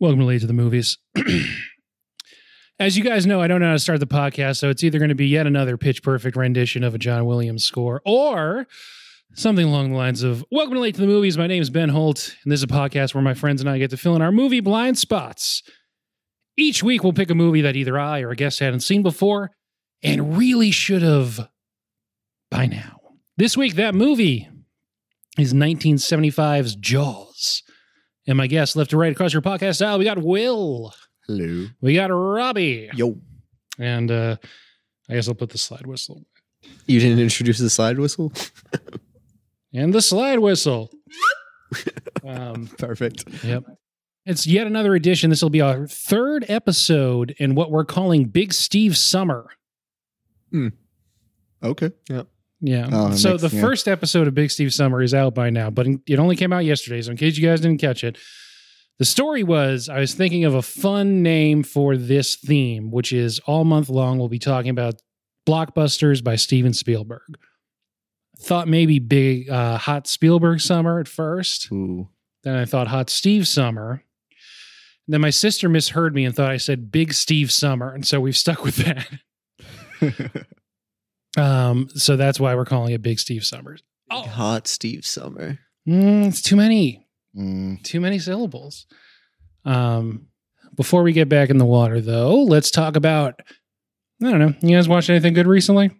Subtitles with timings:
[0.00, 0.96] Welcome to Late to the Movies.
[2.78, 5.00] As you guys know, I don't know how to start the podcast, so it's either
[5.00, 8.68] going to be yet another pitch perfect rendition of a John Williams score or
[9.34, 11.36] something along the lines of Welcome to Late to the Movies.
[11.36, 13.78] My name is Ben Holt, and this is a podcast where my friends and I
[13.78, 15.64] get to fill in our movie blind spots.
[16.56, 19.50] Each week, we'll pick a movie that either I or a guest hadn't seen before
[20.04, 21.48] and really should have
[22.52, 23.00] by now.
[23.36, 24.48] This week, that movie
[25.36, 27.64] is 1975's Jaws.
[28.28, 30.92] And my guest, left to right across your podcast style, we got Will.
[31.26, 31.66] Hello.
[31.80, 32.90] We got Robbie.
[32.94, 33.16] Yo.
[33.78, 34.36] And uh,
[35.08, 36.26] I guess I'll put the slide whistle.
[36.86, 38.32] You didn't introduce the slide whistle?
[39.74, 40.90] And the slide whistle.
[42.26, 43.24] um, Perfect.
[43.44, 43.64] yep.
[44.24, 45.28] It's yet another edition.
[45.28, 49.46] This will be our third episode in what we're calling Big Steve Summer.
[51.62, 51.90] Okay.
[52.60, 52.88] Yeah.
[52.90, 53.62] Oh, so makes- the yeah.
[53.62, 56.64] first episode of Big Steve Summer is out by now, but it only came out
[56.64, 57.00] yesterday.
[57.02, 58.18] So in case you guys didn't catch it,
[58.98, 63.38] the story was I was thinking of a fun name for this theme, which is
[63.40, 65.00] all month long we'll be talking about
[65.46, 67.38] blockbusters by Steven Spielberg.
[68.40, 71.70] Thought maybe big uh, hot Spielberg summer at first.
[71.72, 72.08] Ooh.
[72.42, 74.02] Then I thought hot Steve summer.
[75.06, 78.36] Then my sister misheard me and thought I said big Steve summer, and so we've
[78.36, 80.46] stuck with that.
[81.36, 83.82] Um, so that's why we're calling it Big Steve Summers.
[84.10, 85.58] Oh, Hot Steve Summer.
[85.86, 87.82] mm, it's too many, Mm.
[87.82, 88.86] too many syllables.
[89.64, 90.28] Um,
[90.74, 93.40] before we get back in the water, though, let's talk about.
[94.22, 94.54] I don't know.
[94.62, 95.90] You guys watched anything good recently?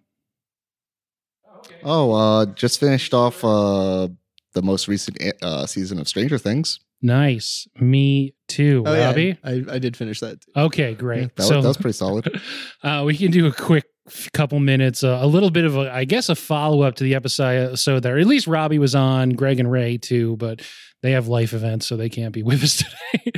[1.85, 4.09] Oh, uh, just finished off uh
[4.55, 6.81] the most recent uh season of Stranger Things.
[7.01, 7.69] Nice.
[7.79, 9.07] Me too, Oh, yeah.
[9.07, 9.39] Robbie.
[9.45, 10.41] I, I did finish that.
[10.41, 10.53] Too.
[10.57, 11.37] Okay, great.
[11.37, 12.41] That, so was, that was pretty solid.
[12.83, 13.91] uh, we can do a quick f-
[14.33, 17.15] couple minutes, uh, a little bit of a, I guess, a follow up to the
[17.15, 17.79] episode.
[17.79, 20.63] So there, at least Robbie was on, Greg and Ray too, but
[21.03, 23.33] they have life events, so they can't be with us today.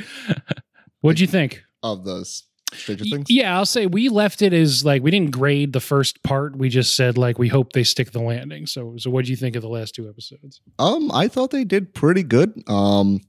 [1.00, 1.62] What'd you think?
[1.82, 2.44] Of those?
[2.72, 3.26] Stranger Things.
[3.28, 6.56] Yeah, I'll say we left it as like we didn't grade the first part.
[6.56, 8.66] We just said like we hope they stick the landing.
[8.66, 10.60] So, so what do you think of the last two episodes?
[10.78, 12.62] Um, I thought they did pretty good.
[12.68, 13.20] Um,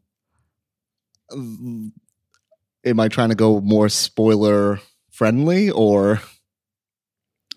[1.33, 4.79] am I trying to go more spoiler
[5.11, 6.21] friendly or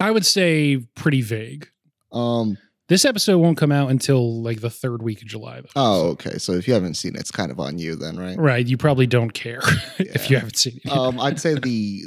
[0.00, 1.68] I would say pretty vague.
[2.12, 2.58] um?
[2.86, 5.62] This episode won't come out until like the third week of July.
[5.62, 5.68] Though.
[5.74, 6.36] Oh, okay.
[6.36, 8.36] So if you haven't seen it, it's kind of on you then, right?
[8.38, 9.60] Right, you probably don't care
[9.98, 10.92] if you haven't seen it.
[10.92, 12.02] um, I'd say the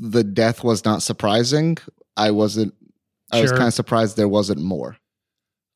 [0.00, 1.76] the death was not surprising.
[2.16, 2.72] I wasn't.
[3.30, 4.96] I was kind of surprised there wasn't more.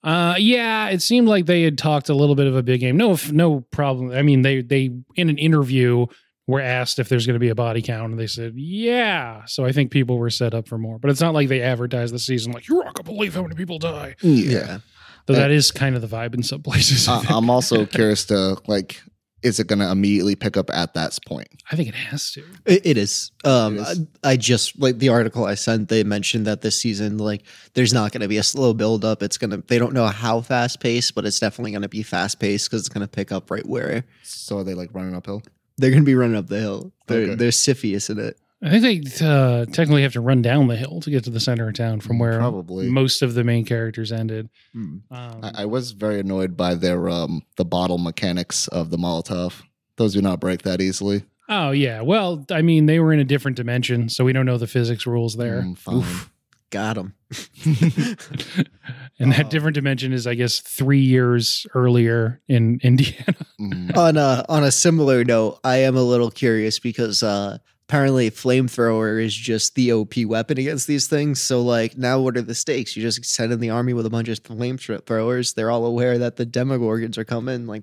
[0.02, 2.96] Uh, yeah, it seemed like they had talked a little bit of a big game.
[2.96, 4.12] No, no problem.
[4.12, 6.06] I mean, they they in an interview
[6.50, 9.44] were asked if there's going to be a body count, and they said yeah.
[9.46, 10.98] So I think people were set up for more.
[10.98, 13.42] But it's not like they advertised the season like you're not going to believe how
[13.42, 14.16] many people die.
[14.20, 14.78] Yeah.
[15.26, 17.06] Though that is kind of the vibe in some places.
[17.06, 19.00] I I, i'm also curious to like,
[19.42, 21.48] is it going to immediately pick up at that point?
[21.70, 22.44] I think it has to.
[22.66, 23.30] It, it is.
[23.44, 24.00] Um, It is.
[24.24, 25.88] I, I just like the article I sent.
[25.88, 27.44] They mentioned that this season, like,
[27.74, 29.22] there's not going to be a slow build up.
[29.22, 29.58] It's gonna.
[29.58, 32.80] They don't know how fast paced, but it's definitely going to be fast paced because
[32.80, 35.42] it's going to pick up right where So are they like running uphill?
[35.80, 36.92] They're going to be running up the hill.
[37.06, 37.34] They're Okay.
[37.34, 38.38] they're Siphius in it.
[38.62, 41.40] I think they uh, technically have to run down the hill to get to the
[41.40, 42.90] center of town from where Probably.
[42.90, 44.50] most of the main characters ended.
[44.74, 44.98] Hmm.
[45.10, 49.62] Um, I, I was very annoyed by their um the bottle mechanics of the Molotov.
[49.96, 51.24] Those do not break that easily.
[51.48, 54.58] oh yeah, well, I mean, they were in a different dimension, so we don't know
[54.58, 55.62] the physics rules there.
[55.62, 55.96] Mm, fine.
[55.96, 56.30] Oof.
[56.70, 57.14] Got him.
[59.20, 59.48] and that Oh.
[59.50, 63.36] different dimension is, I guess, three years earlier in Indiana.
[63.60, 63.96] Mm.
[63.96, 69.20] on a on a similar note, I am a little curious because uh apparently flamethrower
[69.22, 71.40] is just the OP weapon against these things.
[71.42, 72.96] So like now what are the stakes?
[72.96, 75.54] You just send in the army with a bunch of flamethrowers.
[75.54, 77.82] They're all aware that the demogorgons are coming, like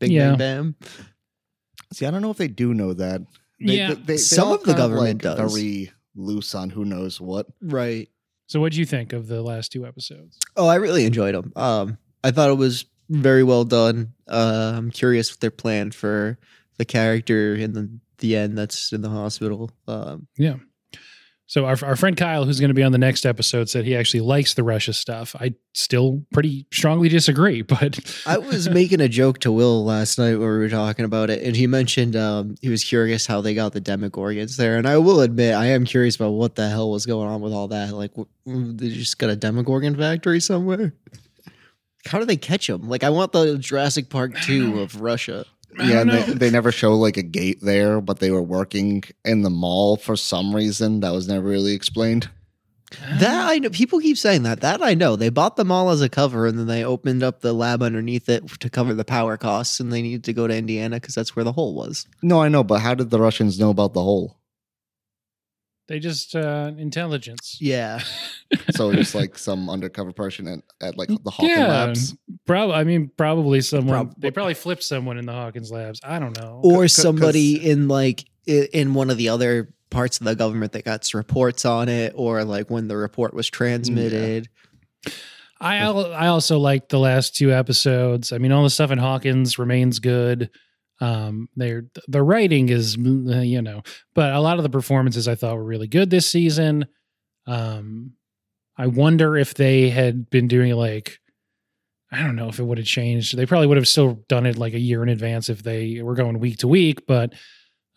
[0.00, 0.30] bing Yeah.
[0.36, 0.76] bang bam.
[1.92, 3.20] See, I don't know if they do know that.
[3.60, 3.88] They, Yeah.
[3.88, 5.52] they- they- they Some of the kind government like, does.
[5.52, 7.46] Very loose on who knows what.
[7.60, 8.08] Right.
[8.52, 10.38] So, what do you think of the last two episodes?
[10.58, 11.54] Oh, I really enjoyed them.
[11.56, 14.12] Um I thought it was very well done.
[14.28, 16.38] Uh I'm curious what their plan for
[16.76, 17.88] the character in the
[18.18, 19.70] the end that's in the hospital.
[19.88, 20.28] Um
[21.52, 23.94] So, our, our friend Kyle, who's going to be on the next episode, said he
[23.94, 25.36] actually likes the Russia stuff.
[25.38, 30.30] I still pretty strongly disagree, but I was making a joke to Will last night
[30.30, 33.52] when we were talking about it, and he mentioned um, he was curious how they
[33.52, 34.78] got the Demogorgons there.
[34.78, 37.52] And I will admit, I am curious about what the hell was going on with
[37.52, 37.92] all that.
[37.92, 38.12] Like,
[38.46, 40.94] they just got a Demogorgon factory somewhere.
[42.06, 42.88] How do they catch them?
[42.88, 45.44] Like, I want the Jurassic Park two of Russia.
[45.78, 49.04] I yeah, and they, they never show like a gate there, but they were working
[49.24, 52.28] in the mall for some reason that was never really explained.
[53.18, 53.70] That I know.
[53.70, 54.60] People keep saying that.
[54.60, 55.16] That I know.
[55.16, 58.28] They bought the mall as a cover, and then they opened up the lab underneath
[58.28, 61.34] it to cover the power costs, and they needed to go to Indiana because that's
[61.34, 62.06] where the hole was.
[62.22, 64.38] No, I know, but how did the Russians know about the hole?
[65.88, 67.58] They just uh, intelligence.
[67.60, 68.00] Yeah,
[68.70, 72.14] So just like some undercover person at, at like the Hawkins Yeah, Labs.
[72.46, 72.74] Probably.
[72.76, 74.06] I mean, probably someone.
[74.08, 76.00] Prob- they probably flipped someone in the Hawkins labs.
[76.04, 76.60] I don't know.
[76.64, 80.84] or 'cause- somebody in like in one of the other parts of the government that
[80.84, 84.48] got reports on it, or like when the report was transmitted.
[85.60, 88.32] I al- I also liked the last two episodes.
[88.32, 90.50] I mean, all the stuff in Hawkins remains good.
[91.02, 93.82] Um, they're the writing is uh, you know,
[94.14, 96.86] but a lot of the performances I thought were really good this season.
[97.46, 98.12] Um,
[98.78, 101.18] I wonder if they had been doing like,
[102.12, 103.36] I don't know if it would have changed.
[103.36, 106.14] They probably would have still done it like a year in advance if they were
[106.14, 107.04] going week to week.
[107.06, 107.32] But,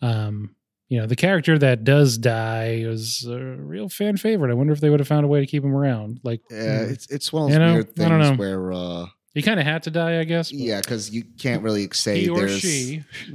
[0.02, 0.56] um,
[0.88, 4.50] you know, the character that does die was a real fan favorite.
[4.50, 6.18] I wonder if they would have found a way to keep him around.
[6.24, 8.34] Like, Yeah, it's it's one of those You know, weird things know.
[8.36, 10.50] where uh he kind of had to die, I guess.
[10.50, 13.04] yeah, because you can't really say he or she.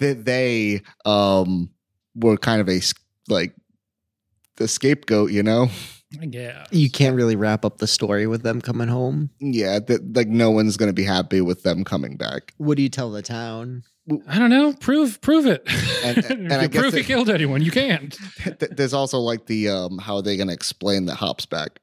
[0.00, 1.70] that they um
[2.14, 2.80] were kind of a
[3.28, 3.54] like
[4.56, 5.68] the scapegoat, you know?
[6.20, 9.30] I guess You can't really wrap up the story with them coming home.
[9.40, 12.52] Yeah, that like no one's gonna be happy with them coming back.
[12.58, 13.84] What do you tell the town?
[14.28, 14.72] I don't know.
[14.74, 15.62] Prove prove it.
[16.04, 17.62] And- and If I you guess prove he it- killed anyone.
[17.62, 18.12] You can't.
[18.44, 21.78] Th- There's also like the um how are they gonna explain that Hop's back?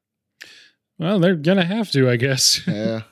[0.99, 2.61] Well, they're gonna have to, I guess.
[2.67, 3.01] Yeah.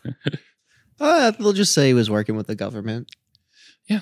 [1.00, 3.08] Uh, they'll just say he was working with the government.
[3.88, 4.00] yeah.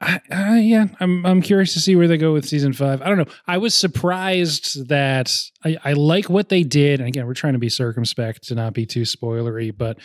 [0.00, 3.02] I, uh, yeah, I'm I'm curious to see where they go with season five.
[3.02, 3.32] I don't know.
[3.46, 5.32] I was surprised that
[5.64, 7.00] I, I like what they did.
[7.00, 9.98] And again, we're trying to be circumspect to not be too spoilery, but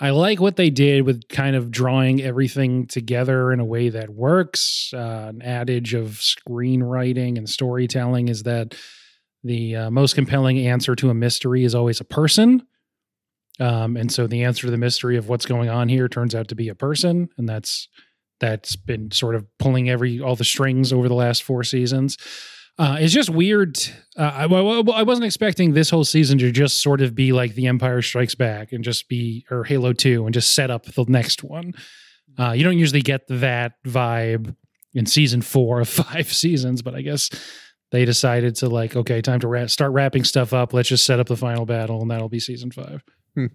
[0.00, 4.10] I like what they did with kind of drawing everything together in a way that
[4.10, 4.92] works.
[4.94, 8.74] Uh, an adage of screenwriting and storytelling is that
[9.42, 12.66] the uh, most compelling answer to a mystery is always a person.
[13.58, 16.48] Um, and so the answer to the mystery of what's going on here turns out
[16.48, 17.88] to be a person, and that's
[18.40, 22.16] that's been sort of pulling every all the strings over the last four seasons.
[22.78, 23.78] Uh, it's just weird.
[24.16, 27.66] Uh, I, I wasn't expecting this whole season to just sort of be like The
[27.66, 31.44] Empire Strikes Back and just be or Halo Two and just set up the next
[31.44, 31.74] one.
[32.38, 34.56] Uh, you don't usually get that vibe
[34.94, 37.28] in season four of five seasons, but I guess
[37.90, 40.72] they decided to like, okay, time to ra- start wrapping stuff up.
[40.72, 43.02] Let's just set up the final battle, and that'll be season five.
[43.34, 43.46] Hmm.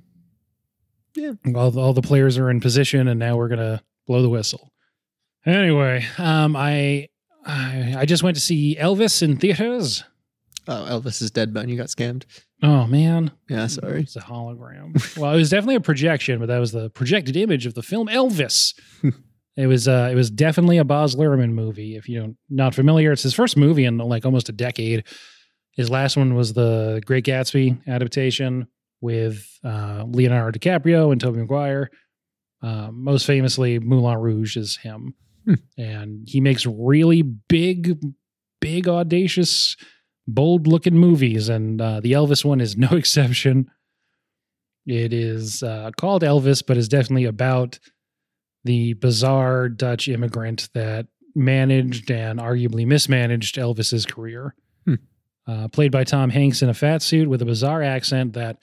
[1.16, 1.32] Yeah.
[1.56, 4.72] all all the players are in position, and now we're gonna blow the whistle.
[5.46, 7.08] Anyway, um, I,
[7.46, 10.04] I I just went to see Elvis in theaters.
[10.68, 11.70] Oh, Elvis is dead, Ben.
[11.70, 12.24] You got scammed.
[12.64, 14.02] Oh man, Yeah, sorry.
[14.02, 15.18] it's a hologram.
[15.18, 18.08] well, it was definitely a projection, but that was the projected image of the film
[18.08, 18.74] Elvis.
[19.58, 21.96] it was uh, it was definitely a Baz Luhrmann movie.
[21.96, 25.06] If you're not familiar, it's his first movie in like almost a decade.
[25.72, 28.68] His last one was the Great Gatsby adaptation
[29.02, 31.90] with uh, Leonardo DiCaprio and Tobey Maguire.
[32.64, 35.14] Uh, most famously, Moulin Rouge is him,
[35.46, 35.54] Hmm.
[35.78, 38.00] and he makes really big,
[38.62, 39.76] big, audacious,
[40.28, 43.70] bold-looking movies, and uh, the Elvis one is no exception.
[44.88, 47.78] It is uh, called Elvis, but is definitely about
[48.66, 54.56] the bizarre Dutch immigrant that managed and arguably mismanaged Elvis's career.
[54.86, 54.96] Hmm.
[55.48, 58.58] Uh, played by Tom Hanks in a fat suit with a bizarre accent that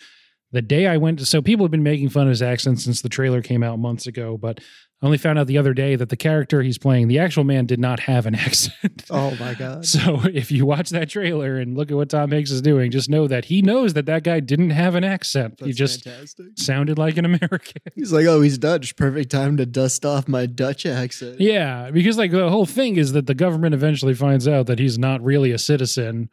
[0.50, 3.00] the day I went to, so people have been making fun of his accent since
[3.00, 4.60] the trailer came out months ago, but
[5.02, 7.66] I only found out the other day that the character he's playing, the actual man,
[7.66, 9.04] did not have an accent.
[9.10, 9.84] Oh my god.
[9.84, 13.10] So if you watch that trailer and look at what Tom Hanks is doing, just
[13.10, 15.58] know that he knows that that guy didn't have an accent.
[15.62, 16.46] he just fantastic.
[16.56, 17.82] sounded like an American.
[17.96, 18.94] He's like, oh, he's Dutch.
[18.96, 21.40] Perfect time to dust off my Dutch accent.
[21.40, 24.98] yeah, because like the whole thing is that the government eventually finds out that he's
[24.98, 26.30] not really a citizen.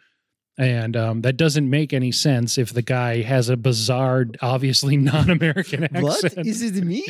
[0.60, 5.88] And um, that doesn't make any sense if the guy has a bizarre, obviously non-American
[5.94, 6.46] What accent.
[6.46, 7.04] is it me?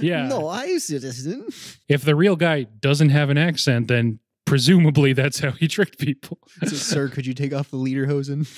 [0.00, 0.28] Yeah.
[0.28, 1.46] No, I'm citizen.
[1.88, 6.38] if the real guy doesn't have an accent, then presumably that's how he tricked people.
[6.62, 8.48] So, sir, could you take off the lederhosen?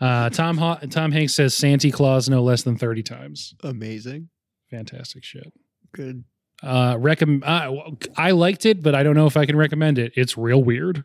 [0.00, 3.54] Uh, Tom Ho- Tom Hanks says Santa Claus no less than thirty times.
[3.64, 4.28] Amazing.
[4.70, 5.52] Fantastic shit.
[5.92, 6.22] Good.
[6.62, 10.12] Uh, recomm- uh, I liked it, but I don't know if I can recommend it.
[10.16, 11.02] It's real weird.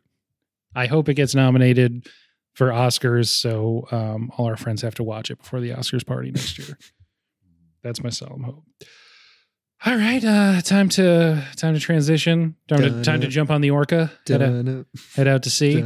[0.76, 2.06] I hope it gets nominated
[2.54, 6.32] for Oscars, so um, all our friends have to watch it before the Oscars party
[6.32, 6.78] next year.
[7.84, 8.64] That's my solemn hope.
[9.86, 12.56] All right, uh, time to time to transition.
[12.70, 14.12] Time to, time to jump on the Orca.
[14.28, 15.84] Head out, head out to sea.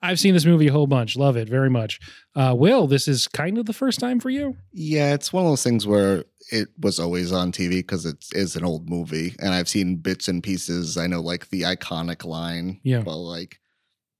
[0.00, 1.16] I've seen this movie a whole bunch.
[1.16, 1.98] Love it very much.
[2.36, 4.56] Uh, Will, this is kind of the first time for you.
[4.72, 8.54] Yeah, it's one of those things where it was always on TV because it is
[8.54, 10.96] an old movie, and I've seen bits and pieces.
[10.96, 13.00] I know like the iconic line, Yeah.
[13.00, 13.58] but like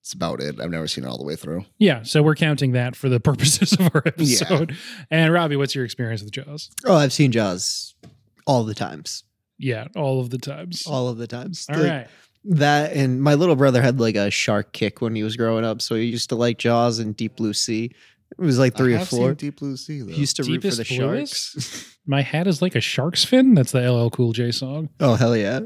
[0.08, 0.58] That's about it.
[0.58, 1.66] I've never seen it all the way through.
[1.76, 4.74] Yeah, so we're counting that for the purposes of our episode.
[5.10, 6.70] And Robbie, what's your experience with Jaws?
[6.86, 7.94] Oh, I've seen Jaws
[8.46, 9.24] all the times.
[9.58, 10.86] Yeah, all of the times.
[10.86, 11.66] All of the times.
[11.68, 12.06] All Like, right.
[12.44, 15.82] That and my little brother had like a shark kick when he was growing up,
[15.82, 17.92] so he used to like Jaws and Deep Blue Sea.
[18.30, 19.28] It was like three I or four.
[19.30, 20.12] Seen Deep Blue Sea though.
[20.12, 21.52] He used to root for Deepest the Bluest?
[21.52, 21.98] sharks.
[22.06, 23.52] My hat is like a shark's fin.
[23.54, 24.88] That's the LL Cool J song.
[25.00, 25.60] oh hell yeah!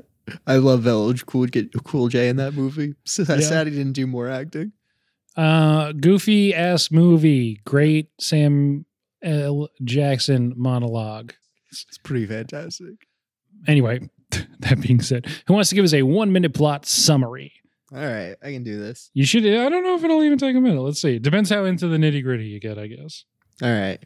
[0.47, 1.47] I love LL Cool,
[1.85, 2.95] cool J in that movie.
[3.05, 3.41] So Yeah.
[3.41, 4.73] sad he didn't do more acting.
[5.37, 7.61] Uh, goofy ass movie.
[7.65, 8.85] Great Sam
[9.23, 9.69] L.
[9.85, 11.33] Jackson monologue.
[11.71, 12.95] It's pretty fantastic.
[13.67, 14.09] Anyway,
[14.61, 17.53] that being said, who wants to give us a one minute plot summary?
[17.95, 19.11] All right, I can do this.
[19.15, 19.45] You should.
[19.47, 20.81] I don't know if it'll even take a minute.
[20.81, 21.19] Let's see.
[21.19, 23.25] Depends how into the nitty gritty you get, I guess.
[23.63, 24.03] All right.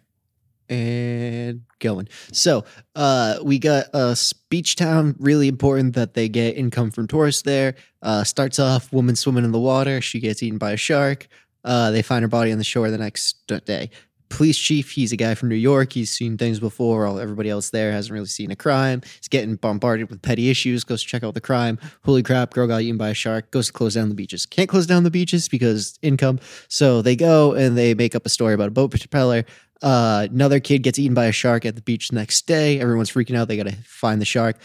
[0.69, 2.09] And going.
[2.33, 4.17] So, uh, we got a
[4.49, 5.15] beach town.
[5.19, 7.75] Really important that they get income from tourists there.
[8.03, 10.01] Uh, starts off woman swimming in the water.
[10.01, 11.29] She gets eaten by a shark.
[11.65, 13.91] Uh, they find her body on the shore the next day.
[14.29, 15.93] Police chief, he's a guy from New York.
[15.93, 17.07] He's seen things before.
[17.07, 19.01] All everybody else there hasn't really seen a crime.
[19.05, 20.83] He's getting bombarded with petty issues.
[20.83, 21.79] Goes to check out the crime.
[22.05, 22.53] Holy crap!
[22.53, 23.53] Girl got eaten by a shark.
[23.53, 24.45] Goes to close down the beaches.
[24.45, 26.41] Can't close down the beaches because income.
[26.69, 29.45] So they go and they make up a story about a boat propeller.
[29.83, 32.81] Uh, another kid gets eaten by a shark at the beach the next day.
[32.81, 33.49] Everyone's freaking out.
[33.49, 34.57] They got to find the shark.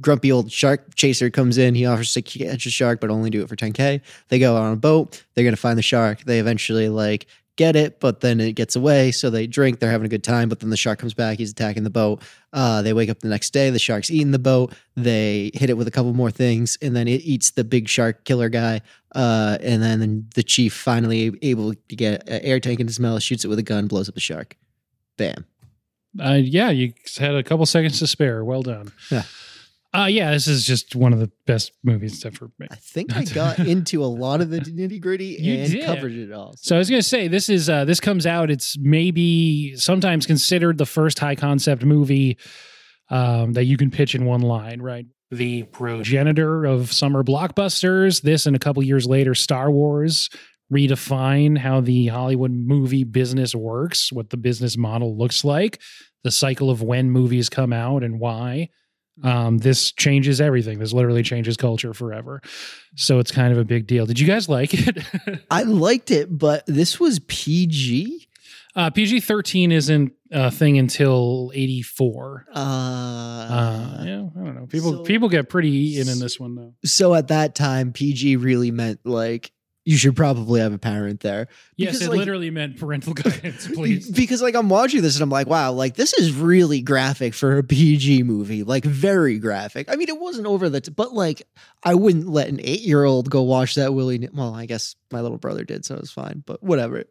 [0.00, 1.74] Grumpy old shark chaser comes in.
[1.74, 4.00] He offers to catch a shark, but only do it for 10K.
[4.28, 5.22] They go out on a boat.
[5.34, 6.24] They're going to find the shark.
[6.24, 9.10] They eventually like get it, but then it gets away.
[9.10, 9.80] So they drink.
[9.80, 11.38] They're having a good time, but then the shark comes back.
[11.38, 12.22] He's attacking the boat.
[12.52, 13.70] Uh, they wake up the next day.
[13.70, 14.74] The shark's eating the boat.
[14.96, 18.24] They hit it with a couple more things, and then it eats the big shark
[18.24, 18.82] killer guy.
[19.14, 23.22] Uh, and then the chief finally able to get an air tank in his mouth,
[23.22, 24.56] shoots it with a gun, blows up the shark.
[25.16, 25.46] Bam.
[26.18, 28.44] Uh, yeah, you had a couple seconds to spare.
[28.44, 28.92] Well done.
[29.10, 29.22] Yeah.
[29.96, 32.68] Uh, yeah, this is just one of the best movies ever made.
[32.70, 35.84] I think I got into a lot of the nitty gritty You and did.
[35.86, 36.54] covered it all.
[36.58, 38.50] So I was going to say this is uh, this comes out.
[38.50, 42.36] It's maybe sometimes considered the first high concept movie
[43.08, 45.06] um, that you can pitch in one line, right?
[45.30, 48.20] The progenitor of summer blockbusters.
[48.20, 50.28] This and a couple years later, Star Wars
[50.70, 55.80] redefine how the Hollywood movie business works, what the business model looks like,
[56.22, 58.68] the cycle of when movies come out and why.
[59.22, 60.78] Um, this changes everything.
[60.78, 62.42] This literally changes culture forever.
[62.96, 64.04] So it's kind of a big deal.
[64.06, 64.98] Did you guys like it?
[65.50, 68.28] I liked it, but this was PG.
[68.74, 72.44] Uh, PG thirteen isn't a thing until eighty four.
[72.54, 74.66] Uh, Uh, yeah, I don't know.
[74.66, 76.74] People so- people get pretty eaten in this one though.
[76.84, 79.50] so at that time, PG really meant like
[79.88, 81.46] you should probably have a parent there.
[81.76, 83.68] Yes, Because, it like- literally meant parental guidance.
[83.68, 84.10] Please.
[84.10, 87.56] Because like I'm watching this and I'm like, wow, like this is really graphic for
[87.56, 89.88] a PG movie, like very graphic.
[89.88, 91.42] I mean, it wasn't over the, t- but like
[91.84, 94.28] I wouldn't let an eight year old go watch that willy.
[94.34, 96.42] Well, I guess my little brother did, so it was fine.
[96.44, 97.04] But whatever.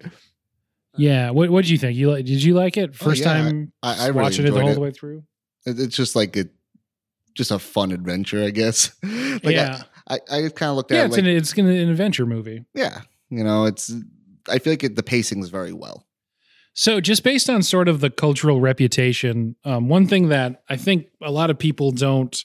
[0.98, 1.30] Yeah.
[1.32, 1.98] What What did you think?
[1.98, 2.26] You like?
[2.26, 2.90] Did you like it?
[2.94, 4.76] Oh, First yeah, time I- I really watching it the enjoyed whole it.
[4.76, 5.24] the way through.
[5.66, 6.50] It's just like it,
[7.34, 8.92] just a fun adventure, I guess.
[9.04, 9.82] like yeah.
[9.82, 11.02] I, I, I kind of looked at Yeah.
[11.04, 12.66] it It's like, an it's an adventure movie.
[12.74, 13.92] yeah, you know, it's.
[14.48, 16.06] I feel like it, the pacing is very well.
[16.74, 21.08] So, just based on sort of the cultural reputation, um, one thing that I think
[21.24, 22.38] a lot of people don't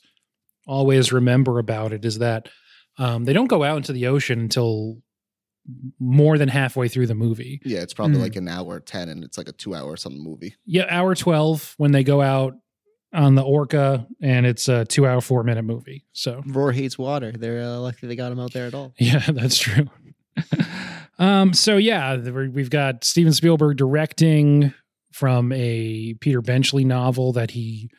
[0.66, 2.48] always remember about it is that
[2.96, 4.98] um, they don't go out into the ocean until
[5.98, 7.60] more than halfway through the movie.
[7.64, 8.22] Yeah, it's probably Mm.
[8.22, 10.54] like an hour ten, and it's like a two hour something movie.
[10.64, 12.54] Yeah, hour 12 when they go out
[13.12, 16.04] on the Orca, and it's a two hour, four minute movie.
[16.12, 17.32] So, Roar hates water.
[17.32, 18.92] They're uh, lucky they got him out there at all.
[18.98, 19.88] yeah, that's true.
[21.18, 24.72] um, so, yeah, we've got Steven Spielberg directing
[25.12, 27.90] from a Peter Benchley novel that he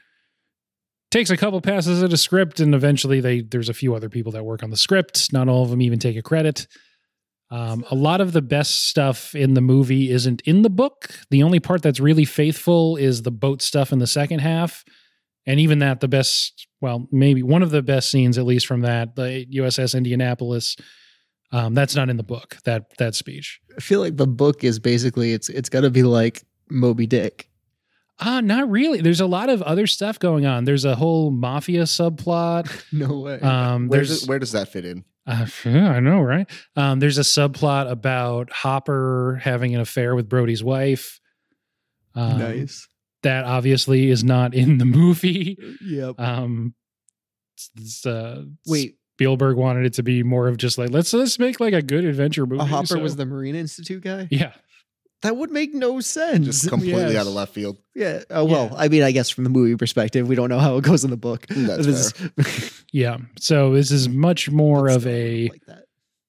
[1.12, 4.32] takes a couple passes at a script, and eventually they there's a few other people
[4.32, 5.32] that work on the script.
[5.34, 6.68] Not all of them even take a credit.
[7.52, 11.10] Um, a lot of the best stuff in the movie isn't in the book.
[11.32, 14.86] The only part that's really faithful is the boat stuff in the second half.
[15.46, 18.82] And even that, the best, well, maybe one of the best scenes, at least from
[18.82, 20.76] that, the USS Indianapolis,
[21.52, 22.58] um, that's not in the book.
[22.64, 23.60] That that speech.
[23.76, 27.50] I feel like the book is basically it's it's got to be like Moby Dick.
[28.20, 29.02] Ah, not really.
[29.02, 30.64] There's a lot of other stuff going on.
[30.64, 32.70] There's a whole mafia subplot.
[32.94, 33.40] No way.
[33.40, 35.04] Um, Where there's does, where does that fit in?
[35.26, 36.48] Uh, yeah, I know, right?
[36.76, 41.20] Um, there's a subplot about Hooper having an affair with Brody's wife.
[42.14, 42.88] Um, nice.
[43.24, 45.58] That obviously is not in the movie.
[45.82, 46.16] Yep.
[46.20, 46.74] Um,
[47.56, 51.38] it's- it's, uh, Wait, Spielberg wanted it to be more of just like let's let's
[51.38, 52.64] make like a good adventure movie.
[52.64, 54.28] a Hooper so- was the Marine Institute guy.
[54.32, 54.54] yeah.
[55.22, 56.48] That would make no sense.
[56.48, 57.16] Just completely Yes.
[57.18, 57.78] out of left field.
[57.94, 58.24] yeah.
[58.32, 58.78] Oh well, Yeah.
[58.80, 61.12] I mean, I guess from the movie perspective, we don't know how it goes in
[61.12, 61.46] the book.
[61.48, 63.18] That's This is- Yeah.
[63.38, 65.62] So this is much more but of a like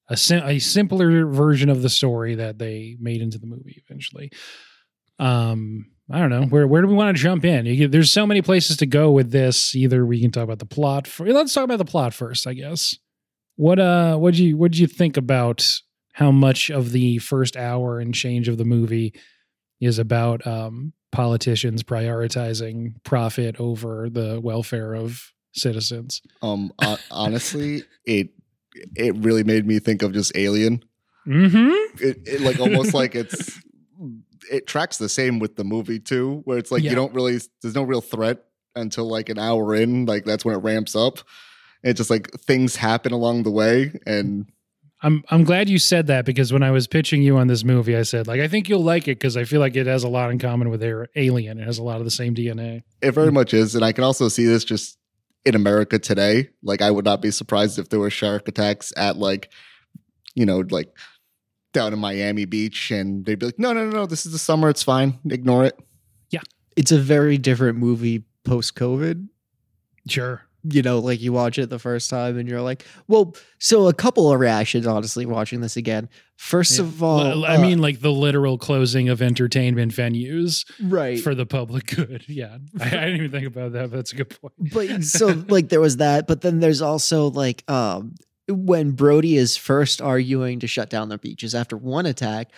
[0.09, 4.31] a, sim- a simpler version of the story that they made into the movie eventually.
[5.17, 7.65] Um, I don't know where where do we want to jump in?
[7.65, 9.73] You get, there's so many places to go with this.
[9.75, 11.07] Either we can talk about the plot.
[11.07, 12.97] For, let's talk about the plot first, I guess.
[13.55, 15.65] What uh, what you what did you think about
[16.13, 19.13] how much of the first hour and change of the movie
[19.79, 26.21] is about um, politicians prioritizing profit over the welfare of citizens?
[26.41, 28.29] Um, hon- honestly, it
[28.95, 30.83] it really made me think of just Alien.
[31.25, 32.03] Mm-hmm.
[32.03, 33.57] It, it like almost like it's
[34.51, 36.91] it tracks the same with the movie too, where it's like Yeah.
[36.91, 38.43] you don't really there's no real threat
[38.75, 41.19] until like an hour in, like that's when it ramps up.
[41.83, 44.45] It's just like things happen along the way, and
[45.01, 47.95] I'm I'm glad you said that because when I was pitching you on this movie,
[47.97, 50.07] I said like I think you'll like it because I feel like it has a
[50.07, 50.81] lot in common with
[51.15, 51.59] Alien.
[51.59, 52.83] It has a lot of the same DNA.
[53.01, 53.33] it very Hmm.
[53.33, 53.75] much is.
[53.75, 54.97] And I can also see this just
[55.45, 56.47] in America today.
[56.63, 59.51] Like I would not be surprised if there were shark attacks at like,
[60.35, 60.87] you know, like
[61.73, 64.39] down in Miami Beach, and they'd be like, no, no, no, no, this is the
[64.39, 65.77] summer, it's fine, ignore it.
[66.29, 66.41] Yeah,
[66.77, 69.27] it's a very different movie post COVID.
[70.07, 70.41] Sure.
[70.65, 73.93] You know, like you watch it the first time and you're like, well, so a
[73.93, 76.07] couple of reactions, honestly, watching this again.
[76.37, 76.85] First Yeah.
[76.85, 81.19] of all, Well, I uh, mean, like the literal closing of entertainment venues right.
[81.19, 82.23] for the public good.
[82.29, 83.91] Yeah, I, I didn't even think about that.
[83.91, 84.53] But that's a good point.
[84.73, 88.15] but so like there was that but then there's also like um
[88.47, 92.51] when brody is first arguing to shut down the beaches after one attack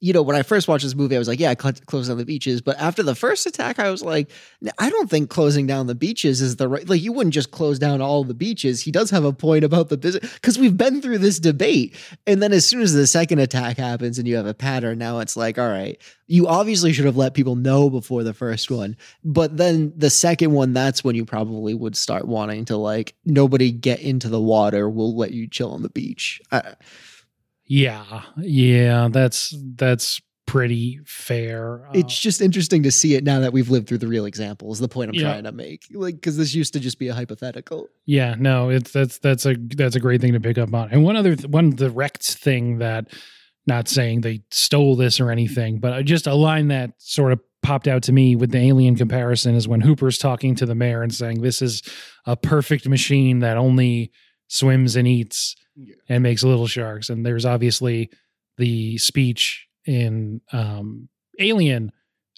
[0.00, 2.16] you know when i first watched this movie i was like yeah cl- close down
[2.18, 2.60] the beaches.
[2.60, 4.30] But after the first attack i was like
[4.78, 7.78] i don't think closing down the beaches is the right like you wouldn't just close
[7.78, 8.82] down all the beaches.
[8.82, 11.96] He does have a point about the business because we've been through this debate.
[12.26, 15.20] And then as soon as the second attack happens and you have a pattern now
[15.20, 18.96] it's like all right you obviously should have let people know before the first one.
[19.24, 23.70] But then the second one that's when you probably would start wanting to like nobody
[23.72, 26.40] get into the water we'll let you chill on the beach.
[26.50, 26.74] I,
[27.72, 31.86] Yeah, yeah, that's that's pretty fair.
[31.86, 34.72] Uh, it's just interesting to see it now that we've lived through the real example
[34.72, 35.22] is the point i'm Yeah.
[35.30, 38.90] trying to make like because this used to just be a hypothetical Yeah, no, it's
[38.90, 40.88] that's that's a that's a great thing to pick up on.
[40.90, 43.12] And one other th- one direct thing that
[43.68, 47.86] not saying they stole this or anything, but just a line that sort of popped
[47.86, 51.14] out to me with the alien comparison is when Hooper's talking to the mayor and
[51.14, 51.82] saying this is
[52.26, 54.10] a perfect machine that only
[54.48, 55.94] swims and eats Yeah.
[56.08, 57.08] and makes little sharks.
[57.10, 58.10] And there's obviously
[58.58, 61.92] the speech in um, Alien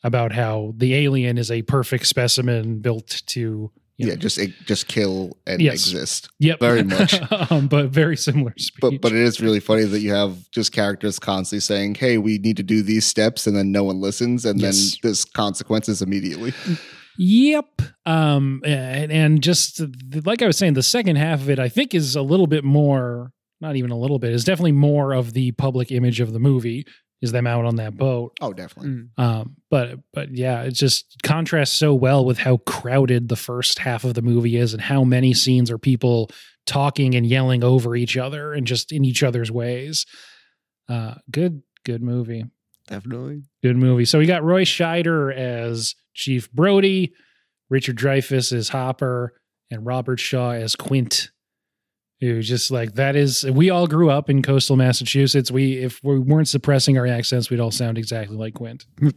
[0.04, 4.88] about how the alien is a perfect specimen built to you yeah, know, just just
[4.88, 5.74] kill and Yes.
[5.74, 6.28] exist.
[6.40, 7.20] Yep, Very much.
[7.52, 8.74] um, but very similar speech.
[8.80, 12.38] But but it is really funny that you have just characters constantly saying, "Hey, we
[12.38, 14.92] need to do these steps," and then no one listens, and Yes.
[14.92, 16.52] then there's consequences immediately.
[17.18, 17.66] Yep.
[18.06, 19.80] Um, and, and just
[20.24, 22.64] like I was saying, the second half of it, I think, is a little bit
[22.64, 23.32] more.
[23.60, 24.32] Not even a little bit.
[24.32, 26.84] Is definitely more of the public image of the movie.
[27.20, 28.32] Is them out on that boat.
[28.40, 29.04] Oh, definitely.
[29.16, 34.02] Um, but but yeah, it just contrasts so well with how crowded the first half
[34.02, 36.30] of the movie is, and how many scenes are people
[36.66, 40.06] talking and yelling over each other and just in each other's ways.
[40.88, 42.44] Uh, good good movie.
[42.88, 44.04] definitely Good movie.
[44.04, 47.12] So we got Roy Scheider as Chief Brody,
[47.70, 49.34] Richard Dreyfuss as Hooper,
[49.70, 51.30] and Robert Shaw as Quint.
[52.20, 55.50] Who just like that is we all grew up in coastal Massachusetts.
[55.50, 58.86] We if we weren't suppressing our accents, we'd all sound exactly like Quint.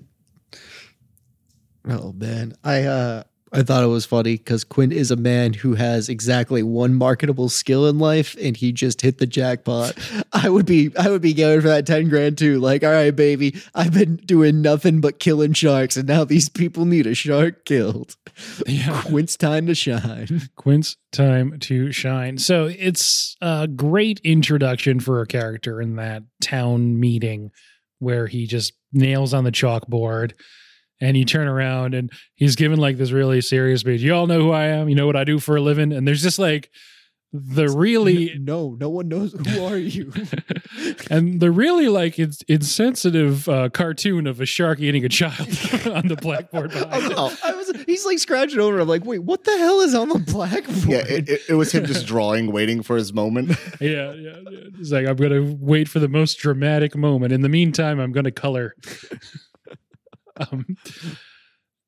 [1.87, 3.23] oh man i uh
[3.55, 7.47] I thought it was funny because Quint is a man who has exactly one marketable
[7.47, 9.97] skill in life, and he just hit the jackpot.
[10.33, 12.59] I would be, I would be going for that ten grand too.
[12.59, 16.85] Like, all right, baby, I've been doing nothing but killing sharks, and now these people
[16.85, 18.17] need a shark killed.
[18.67, 19.01] Yeah.
[19.05, 20.49] Quint's time to shine.
[20.55, 22.37] Quint's time to shine.
[22.37, 27.51] So it's a great introduction for a character in that town meeting
[27.99, 30.33] where he just nails on the chalkboard
[31.01, 34.01] and you turn around and he's given like this really serious speech.
[34.01, 34.89] You all know who I am.
[34.89, 35.91] You know what I do for a living.
[35.91, 36.69] And there's just like
[37.33, 40.11] the really no, no one knows who are you.
[41.09, 45.39] and the really like it's insensitive uh, cartoon of a shark eating a child
[45.93, 47.13] on the blackboard behind.
[47.15, 47.35] Oh.
[47.43, 48.79] I was, he's like scratching over.
[48.79, 50.85] I'm like, wait, what the hell is on the blackboard?
[50.85, 53.49] Yeah, it, it, it was him just drawing, waiting for his moment.
[53.81, 54.59] yeah, yeah, yeah.
[54.77, 57.33] He's like, I'm gonna wait for the most dramatic moment.
[57.33, 58.75] In the meantime, I'm gonna color.
[60.37, 60.65] Um,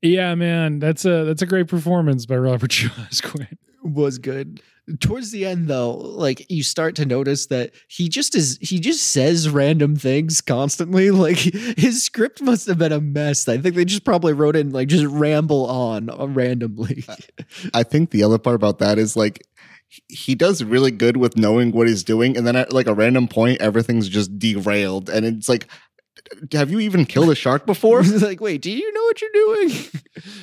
[0.01, 2.89] yeah, man, that's a that's a great performance by Robert Shaw
[3.23, 3.57] Quint.
[3.83, 4.61] was good.
[5.01, 9.05] Towards the end though, like you start to notice that he just is he just
[9.09, 11.11] says random things constantly.
[11.17, 13.47] Like his script must have been a mess.
[13.49, 17.03] I think they just probably wrote in like just ramble on uh, randomly.
[17.73, 19.41] I think the other part about that is like
[19.89, 22.93] he- he does really good with knowing what he's doing, and then at like a
[22.93, 25.67] random point, everything's just derailed, and it's like,
[26.51, 28.03] have you even killed a shark before?
[28.03, 29.71] He's like, wait, do you know what you're doing?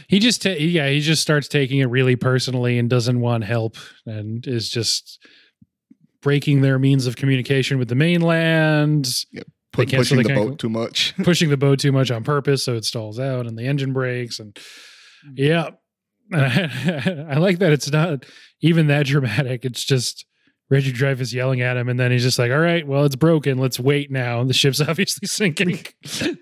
[0.06, 3.76] He just ta- yeah, he just starts taking it really personally and doesn't want help
[4.06, 5.18] and is just
[6.22, 9.08] breaking their means of communication with the mainland,
[9.72, 11.14] Put, pushing they the boat too much.
[11.24, 14.38] pushing the boat too much on purpose so it stalls out and the engine breaks
[14.38, 14.56] and
[15.34, 15.70] yeah.
[16.32, 18.24] I like that it's not
[18.60, 19.64] even that dramatic.
[19.64, 20.24] It's just
[20.70, 23.58] Richard Dreyfuss yelling at him and then he's just like, "All right, well, it's broken.
[23.58, 25.84] Let's wait now." And the ship's obviously sinking.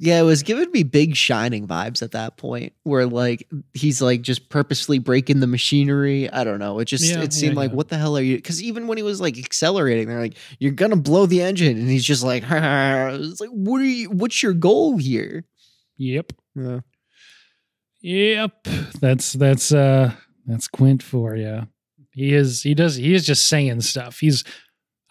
[0.00, 4.22] Yeah, it was giving me big shining vibes at that point where like he's like
[4.22, 6.30] just purposely breaking the machinery.
[6.30, 6.78] I don't know.
[6.78, 7.76] It just Yeah, it seemed yeah, like yeah.
[7.76, 10.70] what the hell are you because even when he was like accelerating, they're like, You're
[10.70, 14.52] gonna blow the engine and he's just like it's like what are you what's your
[14.52, 15.44] goal here?
[15.96, 16.32] yep.
[16.54, 16.80] Yeah.
[18.02, 18.64] Yep.
[19.00, 20.12] That's that's uh
[20.46, 21.66] that's Quint for you.
[22.10, 24.18] He is he does he is just saying stuff.
[24.18, 24.44] He's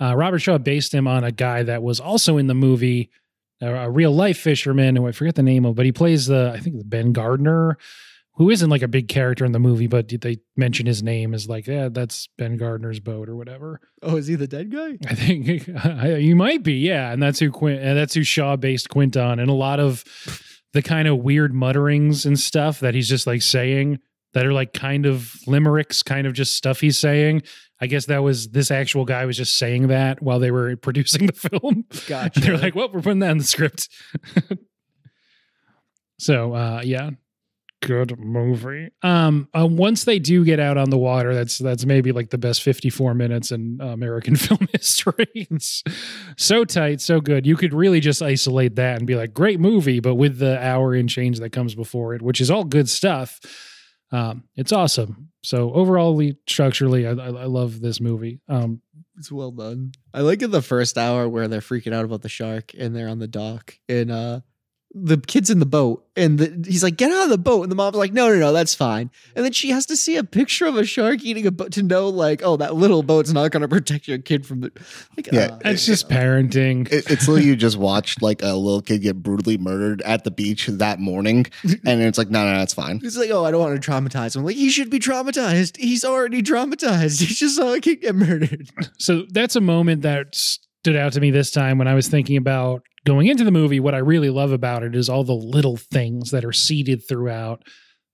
[0.02, 3.10] uh Robert Shaw based him on a guy that was also in the movie
[3.62, 6.52] a, a real life fisherman who I forget the name of, but he plays the
[6.56, 7.78] I think Ben Gardner,
[8.34, 11.50] who isn't like a big character in the movie, but they mention his name as
[11.50, 13.82] like, yeah, that's Ben Gardner's boat or whatever.
[14.04, 14.98] Oh, is he the dead guy?
[15.08, 15.68] I think
[16.24, 19.40] you might be, yeah, and that's who Quint, and that's who Shaw based Quint on,
[19.40, 20.04] and a lot of
[20.74, 24.00] the kind of weird mutterings and stuff that he's just like saying
[24.34, 27.44] that are like kind of limericks, kind of just stuff he's saying.
[27.80, 31.28] I guess that was this actual guy was just saying that while they were producing
[31.28, 31.86] the film.
[32.08, 32.40] Gotcha.
[32.40, 33.90] They're like, "Well, we're putting that in the script."
[36.20, 37.12] so, uh, yeah,
[37.82, 38.90] good movie.
[39.04, 42.38] Um, uh, once they do get out on the water, that's that's maybe like the
[42.38, 45.28] best fifty-four minutes in uh, American film history.
[45.34, 45.84] It's
[46.36, 47.46] so tight, so good.
[47.46, 50.94] You could really just isolate that and be like, "Great movie," but with the hour
[50.94, 53.40] and change that comes before it, which is all good stuff.
[54.12, 55.30] Um, it's awesome.
[55.44, 58.40] So overall, structurally, I, I, I love this movie.
[58.48, 58.82] Um,
[59.18, 59.92] It's well done.
[60.14, 63.10] I like in the first hour where they're freaking out about the shark and they're
[63.10, 64.40] on the dock and uh
[65.06, 67.62] the kid's in the boat and the, he's like, get out of the boat.
[67.62, 69.12] And the mom's like, no, no, no, that's fine.
[69.36, 71.84] And then she has to see a picture of a shark eating a boat to
[71.84, 74.72] know, like, oh, that little boat's not going to protect your kid from the.
[75.16, 76.92] Like, Yeah, uh, it's just parenting.
[76.92, 80.32] It, it's literally you just watched like a little kid get brutally murdered at the
[80.32, 81.46] beach that morning,
[81.86, 83.00] and it's like, no, no, that's fine.
[83.00, 84.44] He's like, oh, I don't want to traumatize him.
[84.44, 85.78] Like, he should be traumatized.
[85.78, 87.22] He's already traumatized.
[87.28, 88.70] He just saw a kid get murdered.
[88.98, 90.58] So that's a moment that
[90.88, 93.82] stood out to me this time when I was thinking about going into the movie.
[93.82, 97.62] What I really love about it is all the little things that are seeded throughout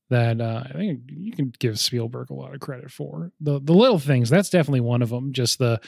[0.10, 3.32] that uh, I think you can give Spielberg a lot of credit for.
[3.40, 5.34] The the little things, that's definitely one of them.
[5.34, 5.82] Just the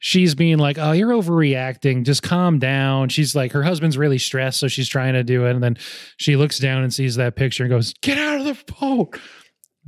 [0.00, 2.04] she's being like, "Oh, you're overreacting.
[2.04, 5.52] Just calm down." She's like her husband's really stressed, so she's trying to do it
[5.52, 5.78] and then
[6.18, 9.18] she looks down and sees that picture and goes, "Get out of the boat."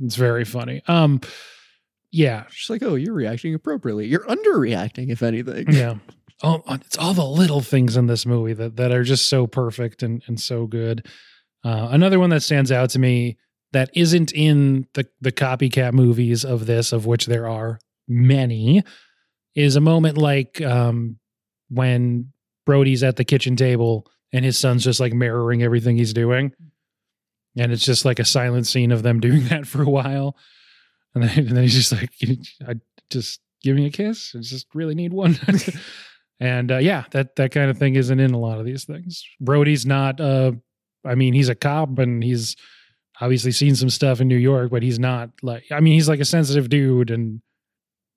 [0.03, 0.81] It's very funny.
[0.87, 1.21] Um
[2.13, 4.05] yeah, She's like, oh, you're reacting appropriately.
[4.05, 5.71] You're underreacting, if anything.
[5.71, 5.95] yeah.
[6.43, 10.01] Oh, it's all the little things in this movie that, that are just so perfect
[10.01, 11.07] and, and so good.
[11.63, 13.37] Uh, another one that stands out to me
[13.73, 18.83] that isn't in the, the copycat movies of this, of which there are many,
[19.55, 21.17] is a moment like um,
[21.69, 22.31] when
[22.65, 26.53] Brody's at the kitchen table and his son's just like mirroring everything he's doing.
[27.57, 30.35] And it's just like a silent scene of them doing that for a while.
[31.13, 32.09] And then, and then he's just like,
[32.67, 32.75] I
[33.09, 34.33] just give me a kiss.
[34.35, 35.37] I just really need one.
[36.41, 39.23] and uh, yeah, that that kind of thing isn't in a lot of these things.
[39.39, 40.19] Brody's not.
[40.19, 40.51] Uh,
[41.05, 42.55] I mean, he's a cop and he's
[43.21, 45.65] obviously seen some stuff in New York, but he's not like.
[45.71, 47.41] I mean, he's like a sensitive dude, and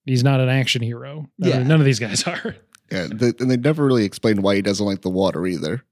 [0.06, 1.26] he's not an action hero.
[1.38, 1.56] None, Yeah.
[1.58, 2.56] of, none of these guys are.
[2.90, 5.82] Yeah, they, and they never really explained why he doesn't like the water either.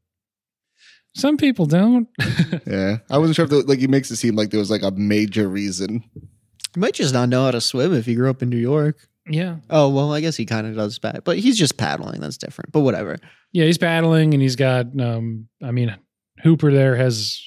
[1.14, 2.08] Some people don't.
[2.66, 4.82] Yeah, I wasn't sure if the, like he makes it seem like there was like
[4.82, 6.04] a major reason.
[6.14, 9.08] You might just not know how to swim if you grew up in New York.
[9.28, 12.20] Yeah, Oh, well, I guess he kind of does bad, but he's just paddling.
[12.20, 13.18] That's different, but whatever.
[13.52, 14.86] yeah, he's paddling, and he's got.
[15.00, 15.96] Um, I mean,
[16.42, 17.40] Hooper there has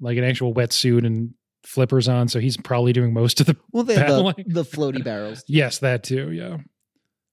[0.00, 3.84] like an actual wetsuit and flippers on, so he's probably doing most of the Well,
[3.84, 5.42] they have the, the floaty barrels.
[5.48, 6.32] Yes, that too.
[6.32, 6.58] Yeah.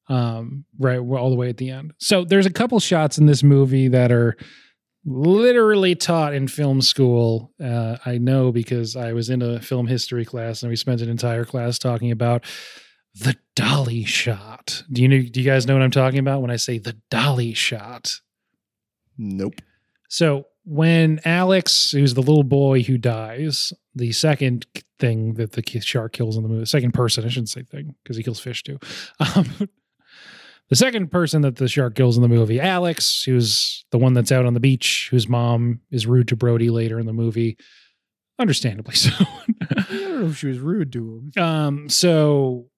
[0.07, 1.93] Um, right, all the way at the end.
[1.99, 4.35] So there's a couple shots in this movie that are
[5.05, 7.51] literally taught in film school.
[7.63, 11.09] Uh, I know because I was in a film history class and we spent an
[11.09, 12.43] entire class talking about
[13.15, 14.84] the dolly shot.
[14.91, 15.22] Do you know?
[15.22, 18.19] Do you guys know what I'm talking about when I say the dolly shot?
[19.17, 19.56] Nope.
[20.10, 24.65] So when Alex, who's the little boy who dies, the second
[25.00, 27.95] thing that the shark kills in the movie, the second person, I shouldn't say thing
[28.04, 28.80] because he kills fish too.
[29.36, 29.69] Um,
[30.69, 34.32] the second person that the shark kills in the movie, Alex, who's the one that's
[34.32, 37.58] out on the beach, whose mom is rude to Brody later in the movie,
[38.38, 39.10] understandably so.
[39.62, 41.43] I don't know if she was rude to him.
[41.43, 42.68] Um, so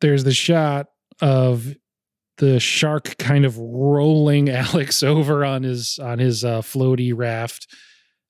[0.00, 0.86] there's the shot
[1.20, 1.66] of
[2.38, 7.66] the shark kind of rolling Alex over on his on his uh, floaty raft,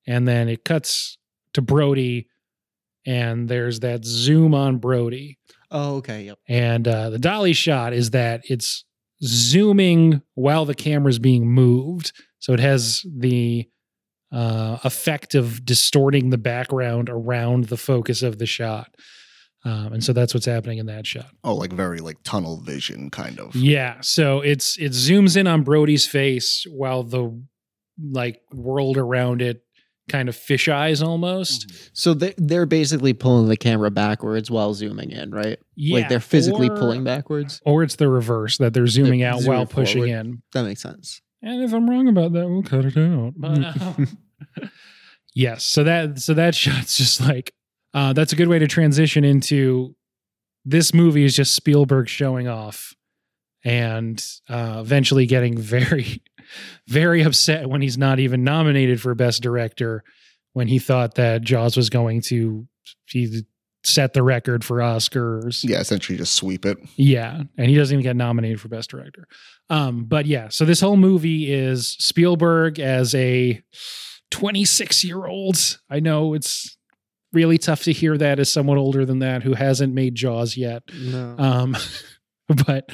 [0.07, 1.17] and then it cuts
[1.55, 2.29] to Brody,
[3.07, 5.39] and there's that zoom on Brody,
[5.71, 6.25] Oh, okay.
[6.25, 6.39] Yep.
[6.49, 8.85] and uh, the dolly shot is that it's
[9.23, 13.69] zooming while the camera's being moved, so it has the
[14.33, 18.95] uh, effect of distorting the background around the focus of the shot.
[19.65, 21.27] Um, and so that's what's happening in that shot.
[21.45, 23.55] Oh, like very like tunnel vision kind of.
[23.55, 27.39] Yeah, so it's it zooms in on Brody's face while the
[28.03, 29.63] like world around it
[30.09, 31.71] kind of fish eyes almost.
[31.93, 35.59] So they they're basically pulling the camera backwards while zooming in, right?
[35.77, 37.61] Yeah, like they're physically or- pulling backwards.
[37.67, 40.11] or it's the reverse that they're zooming They're out zooming while pushing forward.
[40.27, 40.43] in.
[40.55, 41.21] That makes sense.
[41.43, 43.35] And if I'm wrong about that, we'll cut it out.
[43.37, 44.19] But um,
[45.35, 47.53] yes, so that so that shot's just like
[47.95, 49.95] uh, that's a good way to transition into
[50.65, 52.95] this movie is just Spielberg showing off
[53.65, 56.23] and uh, eventually getting very
[56.89, 60.03] very upset when he's not even nominated for best director
[60.53, 62.67] when he thought that Jaws was going to
[63.07, 63.45] he
[63.85, 65.65] set the record for Oscars.
[65.65, 66.79] Yeah, essentially just sweep it.
[66.97, 69.27] Yeah, and he doesn't even get nominated for best director.
[69.69, 73.63] Um, but yeah, so this whole movie is Spielberg as a
[74.31, 75.79] 26 year old.
[75.89, 76.77] I know it's
[77.33, 80.83] really tough to hear that as someone older than that who hasn't made Jaws yet.
[80.95, 81.35] No.
[81.39, 81.77] Um,
[82.67, 82.91] but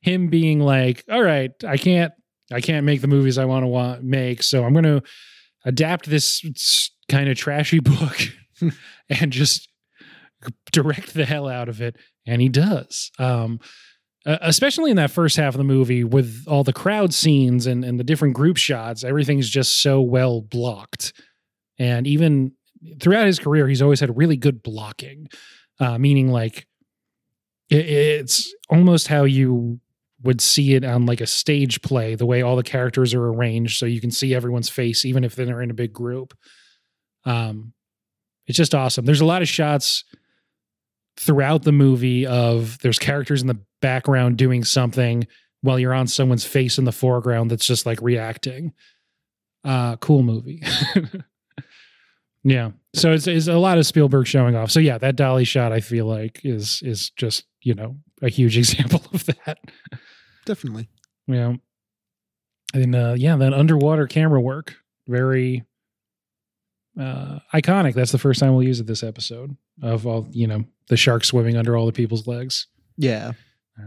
[0.00, 2.12] him being like, "All right, I can't,
[2.52, 5.02] I can't make the movies I want to want make, so I'm going to
[5.64, 8.18] adapt this kind of trashy book
[9.08, 9.68] and just
[10.72, 11.96] direct the hell out of it."
[12.26, 13.10] And he does.
[13.18, 13.60] Um,
[14.26, 17.98] especially in that first half of the movie with all the crowd scenes and, and
[18.00, 21.12] the different group shots, everything's just so well blocked.
[21.78, 22.55] And even
[23.00, 25.28] throughout his career, he's always had really good blocking,
[25.80, 26.66] uh, meaning like
[27.70, 29.80] it, it's almost how you
[30.22, 33.78] would see it on like a stage play, the way all the characters are arranged,
[33.78, 36.34] so you can see everyone's face, even if they're in a big group.
[37.24, 37.72] Um,
[38.46, 39.04] it's just awesome.
[39.04, 40.04] There's a lot of shots
[41.18, 45.26] throughout the movie of there's characters in the background doing something
[45.62, 48.72] while you're on someone's face in the foreground that's just like reacting.
[49.64, 50.62] Uh, cool movie.
[52.46, 52.70] yeah.
[52.94, 54.70] So it's, it's a lot of Spielberg showing off.
[54.70, 58.56] So yeah, that dolly shot I feel like is is just, you know, a huge
[58.62, 59.58] example of that.
[60.46, 60.88] Definitely.
[61.26, 61.54] Yeah.
[62.72, 64.76] And uh yeah, that underwater camera work.
[65.08, 65.64] Very
[66.98, 67.94] uh iconic.
[67.94, 71.24] That's the first time we'll use it this episode of all, you know, the shark
[71.24, 72.68] swimming under all the people's legs.
[72.96, 73.32] Yeah.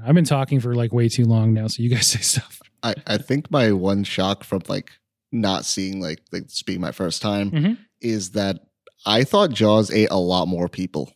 [0.06, 2.60] I've been talking for like way too long now, so you guys say stuff.
[2.84, 4.92] I, I think my one shock from like
[5.32, 7.78] not seeing like like this being my first time Mhm.
[8.02, 8.60] Is that
[9.06, 11.12] I thought Jaws ate a lot more people.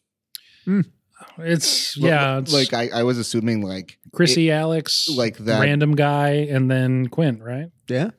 [1.38, 5.62] It's yeah, it's like I, I was assuming like Chrissy, Alex, like that.
[5.62, 7.68] random guy, and then Quint, right?
[7.90, 8.12] Yeah.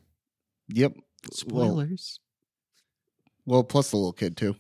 [0.69, 0.95] Yep.
[1.47, 2.21] Well, Spoilers.
[3.47, 4.57] well, plus the little kid too.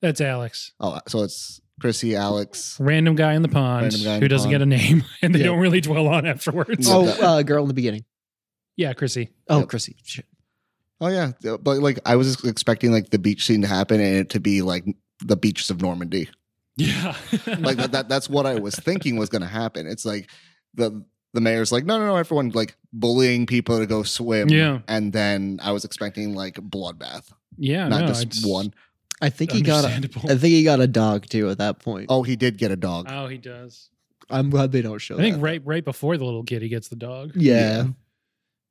[0.00, 2.76] That's Alex, Oh, so it's Chrissy, Alex.
[2.80, 4.54] random guy in the pond in who the doesn't pond.
[4.54, 5.46] get a name, and they Yeah.
[5.46, 6.88] don't really dwell on afterwards.
[6.90, 8.04] Oh, that- uh, girl in the beginning.
[8.76, 9.30] Yeah, Chrissy.
[9.48, 9.68] Oh, Yep.
[9.68, 9.96] Chrissy.
[10.02, 10.26] Shit.
[11.02, 14.16] Oh yeah, Yeah, but like I was expecting like the beach scene to happen and
[14.16, 14.84] it to be like
[15.18, 16.28] the beaches of Normandy.
[16.76, 17.16] Yeah,
[17.58, 19.88] Like that, that that's what I was thinking was going to happen.
[19.88, 20.30] It's like
[20.74, 24.48] the the mayor's like, no, no, no, everyone like bullying people to go swim.
[24.48, 24.78] Yeah.
[24.86, 28.72] and then I was expecting like bloodbath, yeah, not no, just it's one.
[29.20, 29.84] I think he got.
[29.84, 29.88] A.
[29.88, 32.06] I think he got a dog too at that point.
[32.10, 33.06] Oh, he did get a dog.
[33.08, 33.90] oh, he does.
[34.30, 35.16] I'm glad they don't show.
[35.16, 35.42] I think that.
[35.42, 37.32] right right before the little kid, he gets the dog.
[37.34, 37.88] Yeah.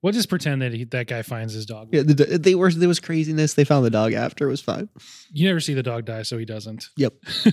[0.01, 1.89] We'll just pretend that he, that guy finds his dog.
[1.91, 2.01] Yeah.
[2.01, 2.71] The, they were.
[2.71, 3.53] There was craziness.
[3.53, 4.47] They found the dog after.
[4.47, 4.89] It was fine.
[5.31, 6.89] You never see the dog die, so he doesn't.
[6.97, 7.13] Yep.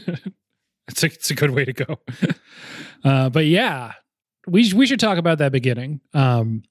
[0.89, 1.99] it's a it's a good way to go.
[3.05, 3.93] Uh, but yeah,
[4.49, 6.01] we we should talk about that beginning.
[6.15, 6.65] Um,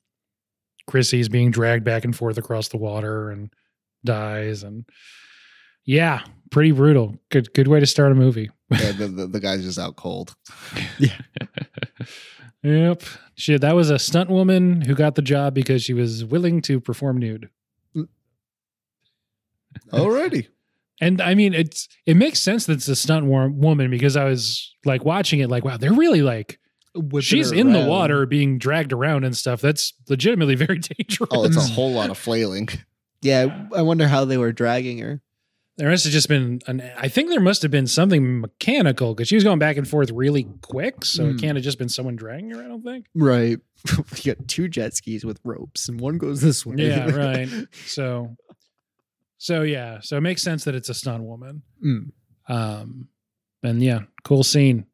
[0.85, 3.49] Chrissy's being dragged back and forth across the water and
[4.03, 4.83] dies, and
[5.85, 7.15] yeah, pretty brutal.
[7.31, 8.49] Good good way to start a movie.
[8.69, 10.35] Yeah, the, the the guy's just out cold.
[12.63, 13.03] Yep.
[13.35, 16.79] Shit, that was a stunt woman who got the job because she was willing to
[16.79, 17.49] perform nude.
[19.91, 20.47] Alrighty.
[20.99, 24.23] And I mean, it's it makes sense that it's a stunt war- woman because I
[24.23, 26.59] was like watching it, like, wow, they're really like
[26.95, 29.61] Whipping she's her in the water being dragged around and stuff.
[29.61, 31.29] That's legitimately very dangerous.
[31.31, 32.69] Oh, it's a whole lot of flailing.
[33.21, 33.67] Yeah.
[33.75, 35.21] I wonder how they were dragging her.
[35.77, 36.81] There must have just been an.
[36.97, 40.09] I think there must have been something mechanical because she was going back and forth
[40.11, 41.05] really quick.
[41.05, 41.37] So it Hmm.
[41.37, 42.63] can't have just been someone dragging her.
[42.63, 43.05] I don't think.
[43.15, 43.59] Right.
[44.23, 46.75] you got two jet skis with ropes, and one goes this way.
[46.87, 47.49] Yeah, right.
[47.85, 48.35] So,
[49.37, 51.61] so yeah, so it makes sense that it's a stunt woman.
[51.85, 52.11] Mm.
[52.49, 53.07] Um,
[53.63, 54.85] and yeah, cool scene.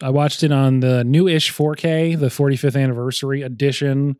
[0.00, 4.16] I watched it on the new-ish 4K, the 45th anniversary edition.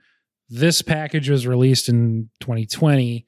[0.48, 3.26] This package was released in 2020,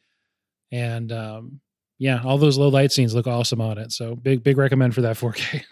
[0.70, 1.60] and um,
[1.98, 3.92] yeah, all those low light scenes look awesome on it.
[3.92, 5.62] So big, big recommend for that 4K.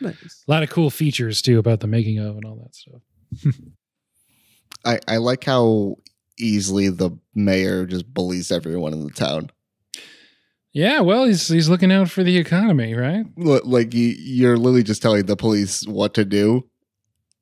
[0.00, 0.44] Nice.
[0.48, 3.02] a lot of cool features too about the making of and all that stuff.
[4.84, 5.96] I, I like how
[6.38, 9.50] easily the mayor just bullies everyone in the town.
[10.72, 13.24] Yeah, well, he's he's looking out for the economy, right?
[13.36, 16.68] Like you, you're literally just telling the police what to do,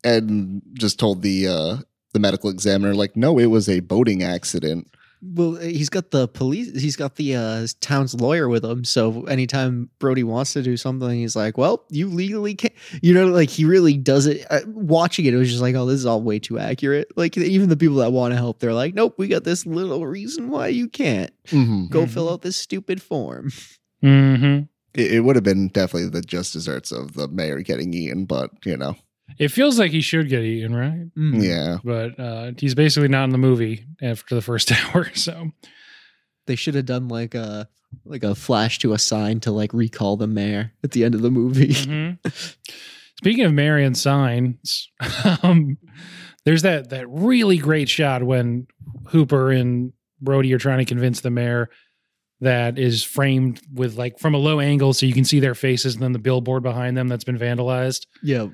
[0.05, 1.77] and just told the uh,
[2.13, 4.87] the medical examiner like, no, it was a boating accident.
[5.25, 6.73] Well, he's got the police.
[6.81, 8.83] He's got the uh, town's lawyer with him.
[8.85, 13.29] So anytime Brody wants to do something, he's like, "Well, you legally can't." You know,
[13.29, 14.45] like he really does it.
[14.51, 17.37] Uh, watching it, it was just like, "Oh, this is all way too accurate." Like
[17.39, 20.49] even the people that want to help, they're like, "Nope, we got this little reason
[20.49, 21.87] why you can't Mm-hmm.
[21.87, 22.11] go Mhm.
[22.11, 23.53] fill out this stupid form."
[24.03, 24.65] Mm-hmm.
[24.95, 28.51] It, it would have been definitely the just desserts of the mayor getting eaten, but
[28.65, 28.97] you know,
[29.39, 31.07] It feels like he should get eaten, right?
[31.17, 31.43] Mm.
[31.43, 31.79] yeah.
[31.83, 35.11] But uh, he's basically not in the movie after the first hour.
[35.15, 35.51] So
[36.47, 37.69] They should have done like a
[38.05, 41.23] like a flash to a sign to like recall the mayor at the end of
[41.23, 41.69] the movie.
[41.69, 42.57] Mhm.
[43.19, 44.91] Speaking of Marion signs,
[45.43, 45.77] um,
[46.45, 48.67] there's that that really great shot when
[49.09, 51.69] Hooper and Brody are trying to convince the mayor
[52.41, 55.95] that is framed with like from a low angle so you can see their faces
[55.95, 58.07] and then the billboard behind them that's been vandalized.
[58.23, 58.47] yeah,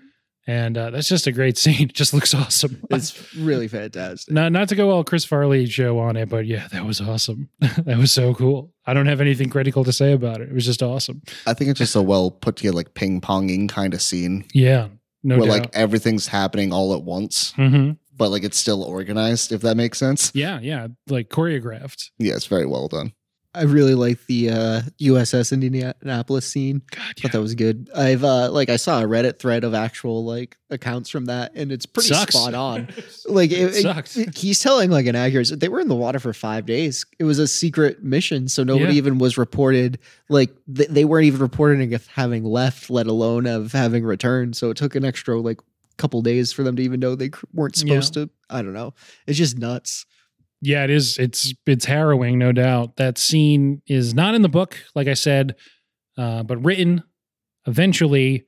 [0.49, 1.89] And uh, that's just a great scene.
[1.91, 2.81] It just looks awesome.
[2.91, 4.33] it's really fantastic.
[4.33, 7.51] not not to go all Chris Farley show on it, but yeah, that was awesome.
[7.61, 8.73] that was so cool.
[8.87, 10.49] I don't have anything critical to say about it.
[10.49, 11.21] It was just awesome.
[11.47, 14.89] I think it's just a well put together, like ping ponging kind of scene Yeah,
[15.23, 15.53] no where doubt.
[15.61, 19.53] like everything's happening all at once, hmm but like it's still organized.
[19.53, 20.33] If that makes sense.
[20.35, 22.07] Yeah, yeah, like choreographed.
[22.19, 23.13] Yeah, it's very well done.
[23.55, 26.83] I really like the uh, USS Indianapolis scene.
[26.91, 27.23] God, I yeah.
[27.23, 27.89] thought that was good.
[27.97, 31.73] I've uh, like I saw a Reddit thread of actual like accounts from that, and
[31.73, 32.35] it's pretty Sucks.
[32.35, 32.89] spot on.
[33.29, 34.17] Like it, it- Sucks.
[34.17, 35.59] it- he's telling like an accurate.
[35.59, 37.05] They were in the water for five days.
[37.19, 38.99] It was a secret mission, so nobody Yeah.
[38.99, 39.99] even was reported.
[40.29, 44.57] Like th- they weren't even reporting of having left, let alone of having returned.
[44.57, 45.59] So it took an extra like
[45.97, 48.31] couple days for them to even know they cr- weren't supposed to.
[48.49, 48.95] I don't know.
[49.27, 50.07] It's just nuts.
[50.61, 51.19] Yeah, it is.
[51.19, 52.97] It's it's harrowing, no doubt.
[52.97, 55.55] That scene is not in the book, like I said,
[56.17, 57.03] uh, but written
[57.67, 58.47] eventually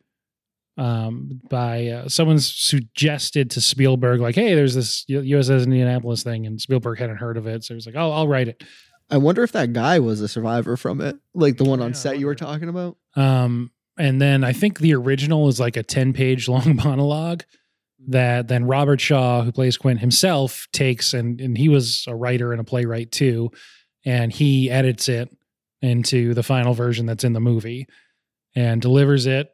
[0.77, 6.61] um, by uh, someone suggested to Spielberg, like, "Hey, there's this USS Indianapolis thing," and
[6.61, 8.65] Spielberg hadn't heard of it, so he was like, "Oh, I'll write it."
[9.11, 11.97] I wonder if that guy was a survivor from it, like the one on Yeah,
[11.97, 12.97] set you were talking about.
[13.17, 17.43] Um, and then I think the original is like a 10 page long monologue
[18.09, 22.53] that then Robert Shaw, who plays Quint himself, takes and and he was a writer
[22.53, 23.51] and a playwright too,
[24.05, 25.29] and he edits it
[25.83, 27.87] into the final version that's in the movie
[28.55, 29.49] and delivers it.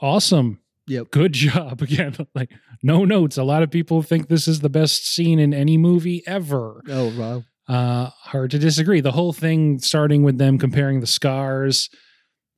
[0.00, 0.60] Awesome.
[0.86, 1.10] Yep.
[1.10, 1.82] Good job.
[1.82, 2.50] Again, like
[2.82, 3.36] no notes.
[3.38, 6.82] A lot of people think this is the best scene in any movie ever.
[6.88, 7.44] Oh wow.
[7.68, 9.00] Uh, hard to disagree.
[9.00, 11.88] The whole thing starting with them comparing the scars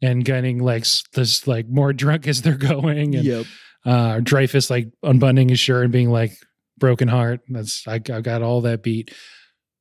[0.01, 3.47] and getting like this like more drunk as they're going, and Yep.
[3.85, 6.33] Uh, Dreyfuss like unbuttoning his shirt and being like
[6.79, 7.41] broken heart.
[7.49, 9.13] That's I, I got all that beat,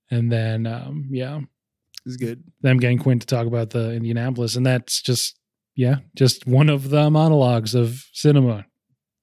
[0.10, 1.40] and then um, yeah,
[2.06, 2.44] It's good.
[2.62, 5.38] them getting Quint to talk about the Indianapolis, and that's just
[5.76, 8.66] yeah, just one of the monologues of cinema.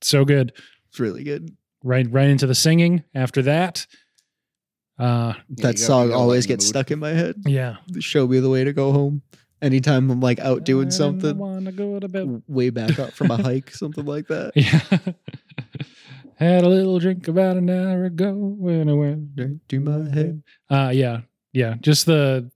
[0.00, 0.52] So good.
[0.88, 1.50] It's really good.
[1.84, 3.86] Right, right into the singing after that.
[4.98, 7.36] Uh, that song always gets stuck in my head.
[7.46, 9.22] yeah, Show me the way to go home.
[9.60, 12.42] Anytime I'm like out doing I something, wanna go to bed.
[12.46, 14.52] way back up from a hike, something like that.
[14.56, 15.12] Yeah.
[16.36, 19.36] Had a little drink about an hour ago when I went.
[19.70, 20.42] To my head.
[20.70, 21.22] Uh yeah.
[21.52, 21.74] Yeah.
[21.80, 22.50] Just the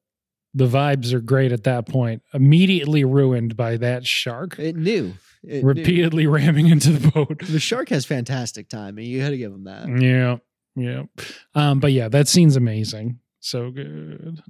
[0.55, 2.23] the vibes are great at that point.
[2.33, 5.15] Immediately ruined by that shark It knew.
[5.43, 5.69] It knew.
[5.69, 7.41] repeatedly ramming into the boat.
[7.45, 9.07] The shark has fantastic timing.
[9.07, 9.88] You got to give him that.
[10.01, 10.37] Yeah.
[10.77, 11.03] Yeah.
[11.55, 13.19] Um, but yeah, that scene's amazing.
[13.41, 14.41] So good.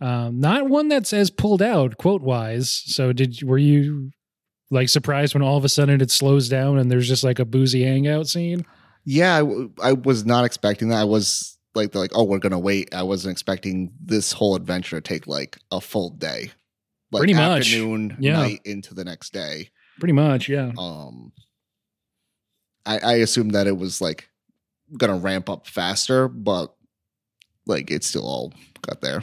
[0.00, 2.82] Um, not one that's as pulled out quote wise.
[2.86, 4.10] So did were you
[4.70, 7.44] like surprised when all of a sudden it slows down and there's just like a
[7.44, 8.66] boozy hangout scene?
[9.04, 10.98] Yeah, I, w- I was not expecting that.
[11.00, 12.94] I was like, like, oh, we're gonna wait.
[12.94, 16.50] I wasn't expecting this whole adventure to take like a full day,
[17.12, 17.68] like Pretty much.
[17.72, 18.36] afternoon, Yeah.
[18.38, 19.70] night into the next day.
[20.00, 20.72] Pretty much, yeah.
[20.76, 21.32] Um,
[22.86, 24.28] I, I assumed that it was like
[24.98, 26.74] gonna ramp up faster, but
[27.66, 29.22] like it still all got there.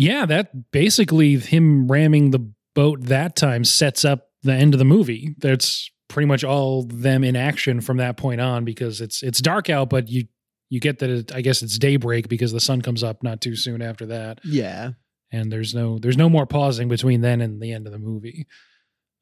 [0.00, 4.84] Yeah, that basically him ramming the boat that time sets up the end of the
[4.84, 5.34] movie.
[5.38, 9.68] That's pretty much all them in action from that point on because it's it's dark
[9.68, 10.24] out, but you
[10.70, 13.56] you get that it, I guess it's daybreak because the sun comes up not too
[13.56, 14.92] soon after that, Yeah.
[15.32, 18.46] and there's no there's no more pausing between then and the end of the movie.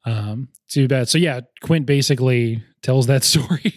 [0.05, 1.09] Um, too bad.
[1.09, 3.73] So yeah, Quint basically tells that story.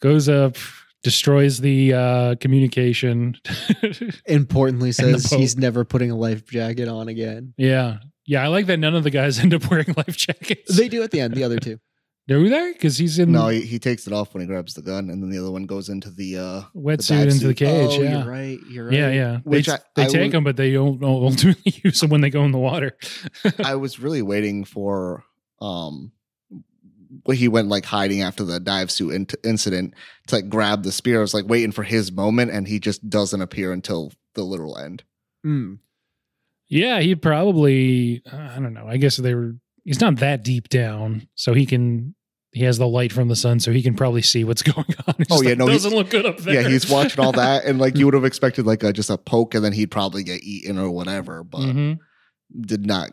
[0.00, 0.56] Goes up,
[1.02, 3.36] destroys the uh, communication.
[4.26, 7.54] Importantly, And says he's never putting a life jacket on again.
[7.56, 8.44] yeah, yeah.
[8.44, 10.76] I like that none of the guys end up wearing life jackets.
[10.76, 11.34] They do at the end.
[11.34, 11.78] The other two.
[12.28, 12.72] do they?
[12.72, 15.20] Because he's in No, he, he takes it off when he grabs the gun, and
[15.22, 16.36] then the other one goes into the.
[16.38, 17.98] uh wetsuit bat into the cage.
[17.98, 18.18] oh, yeah.
[18.18, 18.58] you're right.
[18.70, 18.94] You're right.
[18.94, 19.38] Yeah, yeah.
[19.38, 22.20] Which they I- they I take would- them, but they don't ultimately use them when
[22.20, 22.96] they go in the water.
[23.64, 25.24] I was really waiting for
[25.60, 26.12] um when
[27.32, 29.94] he went like hiding after the dive suit in- incident
[30.28, 31.18] to like grab the spear.
[31.18, 34.78] I was like waiting for his moment, and he just doesn't appear until the literal
[34.78, 35.02] end.
[35.42, 35.74] Hmm.
[36.68, 38.22] Yeah, he probably.
[38.32, 38.86] I don't know.
[38.86, 39.56] I guess they were.
[39.84, 42.14] He's not that deep down, so he can.
[42.52, 45.14] He has the light from the sun, so he can probably see what's going on.
[45.18, 46.62] It's Oh, yeah, like, no, doesn't look good up there.
[46.62, 49.16] Yeah, he's watching all that, and like you would have expected like a, just a
[49.18, 51.98] poke, and then he'd probably get eaten or whatever, but Mhm.
[52.60, 53.10] did not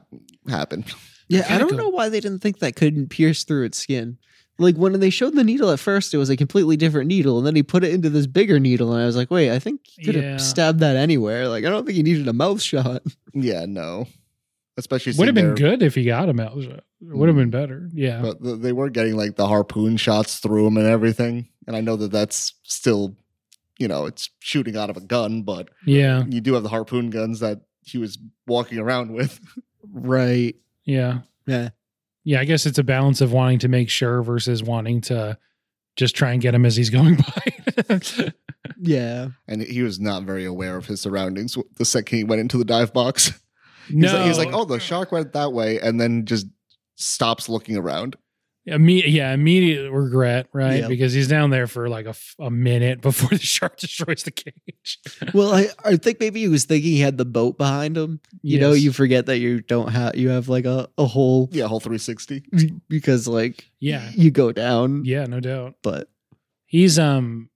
[0.48, 0.86] happen.
[1.30, 4.18] Yeah, I don't know why they didn't think that couldn't pierce through its skin.
[4.60, 7.46] Like when they showed the needle at first, it was a completely different needle, and
[7.46, 9.82] then he put it into this bigger needle, and I was like, "Wait, I think
[9.98, 10.38] you could have Yeah.
[10.38, 11.48] stabbed that anywhere.
[11.48, 13.04] Like, I don't think he needed a mouth shot."
[13.40, 14.08] Yeah, no,
[14.78, 16.58] especially Would have been their- good if he got him out.
[16.58, 17.40] It would have mm.
[17.42, 17.88] been better.
[17.94, 18.20] Yeah.
[18.22, 21.50] but th- they were getting like the harpoon shots through him and everything.
[21.68, 23.16] And I know that that's still,
[23.78, 26.24] you know, it's shooting out of a gun, but yeah.
[26.28, 28.18] you do have the harpoon guns that he was
[28.48, 29.40] walking around with.
[29.84, 30.56] right.
[30.88, 31.20] Yeah.
[31.46, 31.70] Yeah.
[32.24, 32.40] Yeah.
[32.40, 35.38] I guess it's a balance of wanting to make sure versus wanting to
[35.96, 37.16] just try and get him as he's going
[37.88, 38.02] by.
[38.80, 39.30] Yeah.
[39.48, 42.66] And he was not very aware of his surroundings the second he went into the
[42.66, 43.32] dive box.
[43.88, 44.18] He's, no.
[44.18, 46.46] like, he's like, oh, the shark went that way, and then just
[46.96, 48.18] stops looking around.
[48.68, 50.82] Imme- yeah, immediate regret, right?
[50.82, 50.90] Yep.
[50.90, 54.32] Because he's down there for like a, f- a minute before the shark destroys the
[54.32, 55.00] cage.
[55.34, 58.20] Well, I, I think maybe he was thinking he had the boat behind him.
[58.42, 61.68] You know, you forget that you don't have you have like a, a whole Yeah,
[61.68, 62.44] whole 360.
[62.90, 65.06] because like yeah, you go down.
[65.06, 65.76] yeah, no doubt.
[65.82, 66.10] But
[66.66, 67.50] He's um,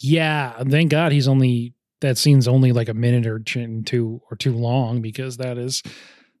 [0.00, 0.54] yeah.
[0.66, 4.54] Thank God he's only that scene's only like a minute or two two or too
[4.54, 5.82] long because that is.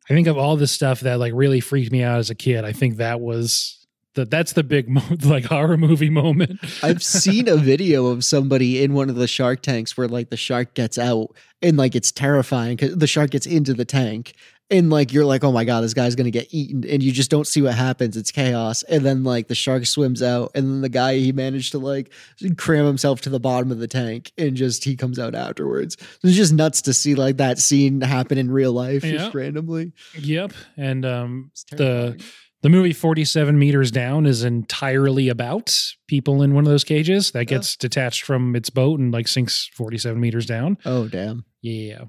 [0.08, 2.64] I think of all the stuff that like really freaked me out as a kid.
[2.64, 3.83] I think that was
[4.14, 6.60] the that's the big mo- like horror movie moment.
[6.82, 10.36] I've seen a video of somebody in one of the shark tanks where like the
[10.36, 11.28] shark gets out
[11.62, 14.34] and like it's terrifying because the shark gets into the tank
[14.70, 17.30] and like you're like, oh my god, this guy's gonna get eaten, and you just
[17.30, 18.16] don't see what happens.
[18.16, 21.72] It's chaos, and then like the shark swims out, and then the guy he managed
[21.72, 22.10] to like
[22.56, 25.98] cram himself to the bottom of the tank, and just he comes out afterwards.
[26.22, 29.12] It's just nuts to see like that scene happen in real life, Yeah.
[29.18, 29.92] just randomly.
[30.18, 32.18] yep, and um, the.
[32.64, 37.44] The movie 47 Meters Down is entirely about people in one of those cages that
[37.44, 40.78] gets detached from its boat and like sinks 47 meters down.
[40.86, 42.04] oh damn, Yeah.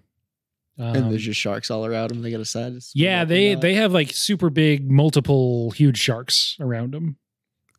[0.78, 2.22] and Um, there's just sharks all around them.
[2.22, 2.74] They got to decide.
[2.74, 7.18] to swim yeah, they they have like super big, multiple, huge sharks around them.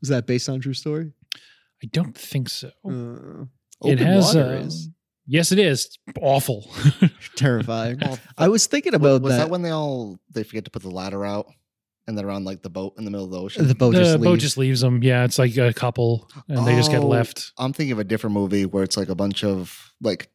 [0.02, 1.12] is that based on true story?
[1.82, 2.68] I don't think so.
[2.86, 3.44] Uh,
[3.88, 4.34] it open has.
[4.34, 4.90] water uh, is
[5.26, 6.70] yes, it is awful.
[7.36, 8.00] terrifying.
[8.36, 9.38] I was thinking about was that.
[9.38, 11.46] that when they all they forget to put the ladder out
[12.06, 13.66] and they're on like the boat in the middle of the ocean?
[13.68, 14.42] the boat the just boat leaves.
[14.42, 15.02] just leaves them.
[15.02, 17.06] Yeah, it's like a couple, and they just get Oh.
[17.08, 17.52] left.
[17.58, 20.28] I'm thinking of a different movie where it's like a bunch of like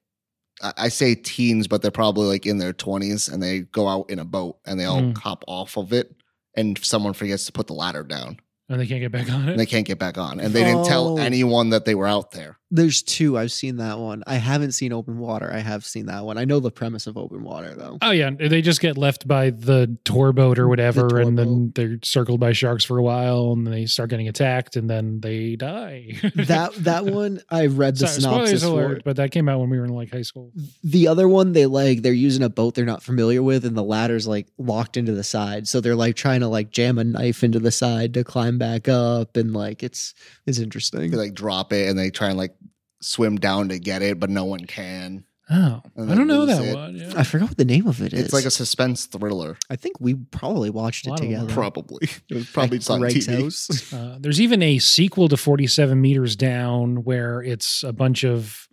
[0.61, 4.09] I I say teens, but they're probably like in their 20s and they go out
[4.09, 5.17] in a boat and they all Mm.
[5.17, 6.13] hop off of it
[6.55, 8.37] and someone forgets to put the ladder down
[8.69, 9.57] and they can't get back on and it.
[9.57, 11.17] they can't get back on and they didn't tell Oh.
[11.17, 12.57] anyone that they were out there.
[12.73, 13.37] There's two.
[13.37, 14.23] I've seen that one.
[14.25, 15.51] I haven't seen Open Water.
[15.53, 16.37] I have seen that one.
[16.37, 17.97] I know the premise of Open Water though.
[18.01, 21.73] Oh yeah, they just get left by the tour boat or whatever, tour and then
[21.75, 25.57] they're circled by sharks for a while, and they start getting attacked, and then they
[25.57, 26.13] die.
[26.35, 28.85] that that one I read the Sorry, synopsis spoilers for.
[28.91, 30.53] alert, but that came out when we were in like high school.
[30.81, 33.83] The other one, they like they're using a boat they're not familiar with, and the
[33.83, 35.67] ladder's like locked into the side.
[35.67, 38.87] So they're like trying to like jam a knife into the side to climb back
[38.87, 40.13] up, and like it's
[40.45, 41.09] it's interesting.
[41.09, 42.53] They like drop it and they try and like
[43.01, 45.25] swim down to get it, but no one can.
[45.49, 46.75] Oh, I don't know that it.
[46.75, 46.95] one.
[46.95, 47.13] Yeah.
[47.17, 48.25] I forgot what the name of it is.
[48.25, 49.57] It's like a suspense thriller.
[49.69, 51.53] I think we probably watched it lot of together.
[51.53, 52.07] Probably.
[52.29, 53.43] It was probably just on TV.
[53.43, 53.93] house.
[53.93, 58.67] Uh, there's even a sequel to 47 Meters Down where it's a bunch of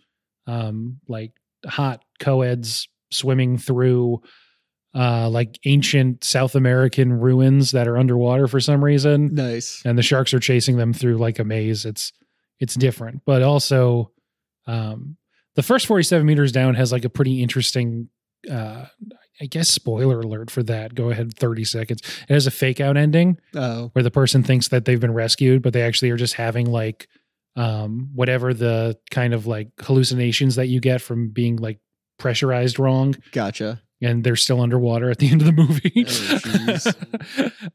[0.47, 1.33] um, like
[1.65, 4.21] hot co-eds swimming through
[4.95, 9.33] uh, like ancient South American ruins that are underwater for some reason.
[9.33, 9.81] nice.
[9.85, 11.85] and the sharks are chasing them through like a maze.
[11.85, 12.11] It's
[12.59, 14.11] it's different, but also
[14.67, 15.17] um,
[15.55, 18.09] the first 47 meters down has like a pretty interesting
[18.49, 18.85] uh,
[19.41, 20.95] I guess spoiler alert for that.
[20.95, 22.01] Go ahead 30 seconds.
[22.27, 25.61] It has a fake out ending Oh, where the person thinks that they've been rescued,
[25.61, 27.07] but they actually are just having like
[27.55, 31.79] um, whatever the kind of like hallucinations that you get from being like
[32.17, 33.15] pressurized wrong.
[33.31, 33.81] gotcha.
[34.01, 36.05] And they're still underwater at the end of the movie.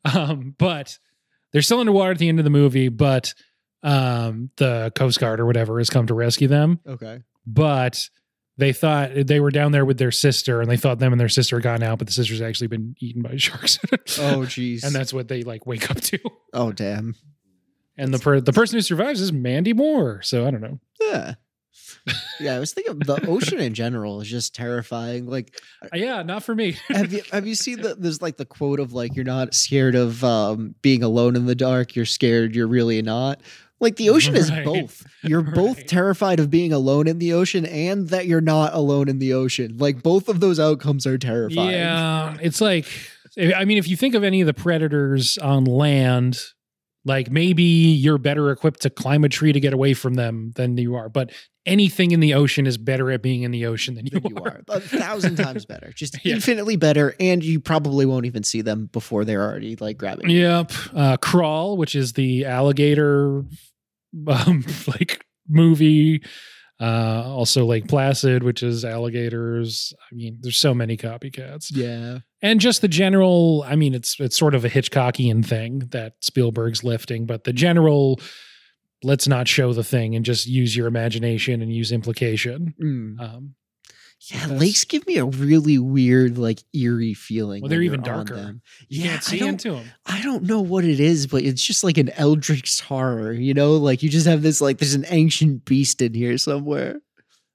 [0.04, 0.98] Oh, um, but
[1.52, 3.34] they're still underwater at the end of the movie, but
[3.82, 6.80] um, the Coast Guard or whatever has come to rescue them.
[6.86, 7.20] Okay.
[7.46, 8.08] But
[8.56, 11.28] they thought they were down there with their sister, and they thought them and their
[11.28, 13.78] sister had gone out, but the sister's actually been eaten by sharks.
[14.18, 14.84] Oh, jeez.
[14.84, 16.18] and that's what they like wake up to.
[16.52, 17.14] oh, damn.
[17.96, 20.20] And the per- the person who survives is Mandy Moore.
[20.22, 20.80] So I don't know.
[21.00, 21.34] Yeah.
[22.40, 25.26] Yeah, I was thinking the ocean in general is just terrifying.
[25.26, 26.76] Like, Uh, yeah, not for me.
[26.88, 29.94] have you have you seen the there's like the quote of like you're not scared
[29.94, 33.40] of um being alone in the dark, you're scared you're really not.
[33.80, 35.04] Like the ocean is both.
[35.22, 39.18] You're both terrified of being alone in the ocean and that you're not alone in
[39.18, 39.76] the ocean.
[39.78, 41.70] Like both of those outcomes are terrifying.
[41.72, 42.86] Yeah, it's like
[43.36, 46.38] I mean, if you think of any of the predators on land,
[47.04, 50.76] like maybe you're better equipped to climb a tree to get away from them than
[50.78, 51.08] you are.
[51.08, 51.32] But
[51.66, 54.36] anything in the ocean is better at being in the ocean than you, Than you
[54.42, 54.48] are.
[54.48, 56.34] are a thousand times better, just Yeah.
[56.34, 60.28] infinitely better, and you probably won't even see them before they're already like grabbing.
[60.30, 60.40] you.
[60.40, 60.72] Yep.
[60.94, 63.42] Uh, Crawl, which is the alligator
[64.28, 66.22] um, like movie.
[66.80, 69.94] Uh, also Lake Placid, which is alligators.
[70.10, 71.66] I mean, there's so many copycats.
[71.70, 76.12] Yeah, and just the general i mean it's it's sort of a hitchcockian thing that
[76.20, 78.20] spielberg's lifting but the general
[79.04, 83.20] let's not show the thing and just use your imagination and use implication Mm.
[83.20, 83.54] um,
[84.32, 84.46] yeah.
[84.46, 87.60] Lakes give me a really weird, like eerie feeling.
[87.60, 88.34] Well, they're even darker.
[88.36, 88.62] them.
[88.88, 91.42] you Yeah, can't I see don't- into them I don't know what it is, but
[91.42, 93.76] it's just like an eldritch horror, you know?
[93.76, 97.00] Like you just have this like there's an ancient beast in here somewhere.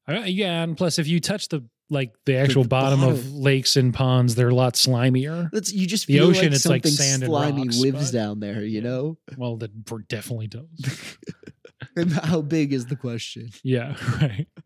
[0.07, 3.75] Uh, yeah and plus if you touch the like the actual the bottom, of lakes
[3.75, 6.83] and ponds they're a lot slimier That's you just The feel ocean, like it's like
[6.85, 9.17] something sand and slimy rocks, lives but- down there, you know?
[9.37, 9.71] well that
[10.07, 11.35] definitely does And
[12.07, 13.49] how big is the question?
[13.63, 14.47] yeah right.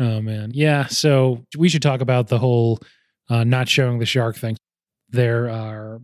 [0.00, 0.52] Oh man.
[0.54, 2.78] Yeah so we should talk about the whole
[3.28, 4.56] uh, not showing the shark thing.
[5.10, 6.00] There are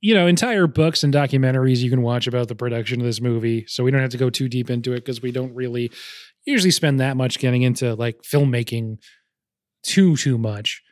[0.00, 3.64] you know entire books and documentaries you can watch about the production of this movie
[3.66, 5.90] so we don't have to go too deep into it because we don't really
[6.44, 8.98] usually spend that much getting into like filmmaking
[9.82, 10.82] too too much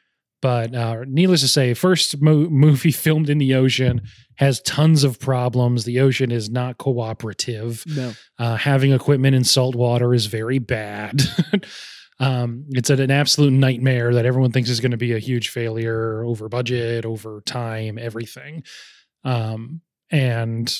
[0.46, 4.00] but uh, needless to say first mo- movie filmed in the ocean
[4.36, 8.12] has tons of problems the ocean is not cooperative No.
[8.38, 11.20] uh, having equipment in salt water is very bad.
[12.20, 16.22] um, it's an, absolute nightmare that everyone thinks is going to be a huge failure
[16.24, 18.62] over budget, over time, everything.
[19.24, 19.80] Um,
[20.10, 20.72] and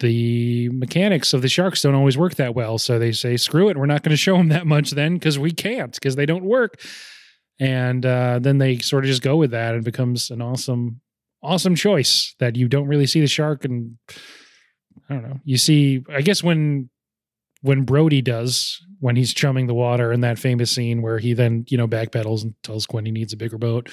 [0.00, 2.78] the mechanics of the sharks don't always work that well.
[2.78, 3.76] So they say, screw it.
[3.78, 6.44] We're not going to show them that much then because we can't, because they don't
[6.44, 6.80] work.
[7.60, 11.00] And uh, then they sort of just go with that and becomes an awesome,
[11.42, 13.96] awesome choice that you don't really see the shark and
[15.08, 15.40] I don't know.
[15.44, 16.88] You see, I guess when
[17.60, 21.64] when Brody does when he's chumming the water in that famous scene where he then
[21.68, 23.90] you know backpedals and tells Quint he needs a bigger boat.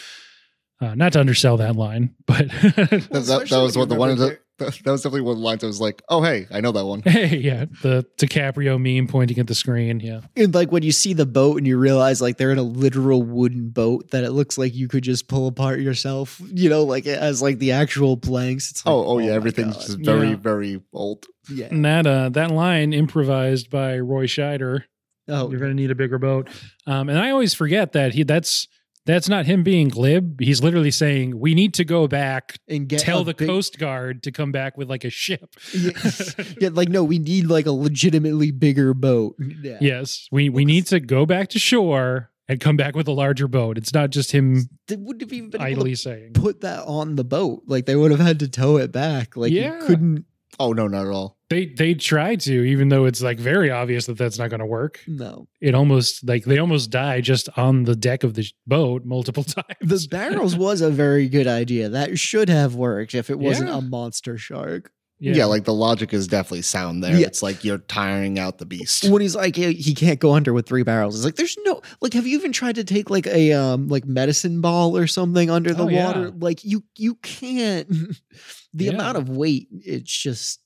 [0.80, 4.39] Uh, not to undersell that line, but That, that, was what the one of the,
[4.84, 6.86] that was definitely one of the lines I was like, oh hey, I know that
[6.86, 7.01] one.
[7.05, 9.99] hey, yeah, the DiCaprio meme pointing at the screen.
[9.99, 12.64] Yeah, And like when you see the boat and you realize like they're in a
[12.64, 16.84] literal wooden boat that it looks like you could just pull apart yourself, you know,
[16.84, 18.72] like it has like the actual planks.
[18.72, 19.86] It's like, Oh, oh yeah, my everything's God.
[19.86, 20.36] just very, Yeah.
[20.36, 21.26] very old.
[21.49, 21.68] yeah.
[21.72, 24.84] and that uh, that line improvised by Roy Scheider.
[25.28, 26.49] Oh, You're going to need a bigger boat,
[26.88, 28.68] um, and I always forget that he that's.
[29.06, 30.39] That's not him being glib.
[30.39, 34.22] He's literally saying we need to go back and get tell the big- Coast Guard
[34.24, 35.56] to come back with like a ship.
[35.74, 35.91] Yeah,
[36.62, 39.36] yeah, like no, we need like a legitimately bigger boat.
[39.39, 39.78] Yeah.
[39.82, 43.47] yes, we we need to go back to shore and come back with a larger
[43.47, 43.78] boat.
[43.78, 46.34] It's not just him They wouldn't have even been able idly to saying.
[46.34, 47.64] put that on the boat.
[47.66, 49.36] Like they would have had to tow it back.
[49.36, 49.80] Like Yeah.
[49.80, 50.26] you couldn't.
[50.60, 51.38] Oh no, not at all.
[51.52, 54.66] They they try to, even though it's like very obvious that that's not going to
[54.66, 55.02] work.
[55.08, 59.43] No, It almost like they almost die just on the deck of the boat multiple
[59.58, 59.66] times.
[59.82, 61.89] the barrels was a very good idea.
[61.89, 63.78] That should have worked if it wasn't Yeah.
[63.80, 64.91] a monster shark.
[65.24, 65.45] Yeah.
[65.45, 67.16] like the logic is definitely sound there.
[67.16, 67.28] Yeah.
[67.28, 69.08] It's like you're tiring out the beast.
[69.08, 71.80] when he's like he he can't go under with three barrels it's like there's no
[72.02, 75.52] like have you even tried to take like a um like medicine ball or something
[75.52, 76.06] under the Oh, yeah.
[76.08, 77.88] water like you you can't
[78.74, 78.93] the Yeah.
[78.93, 80.60] amount of weight it's just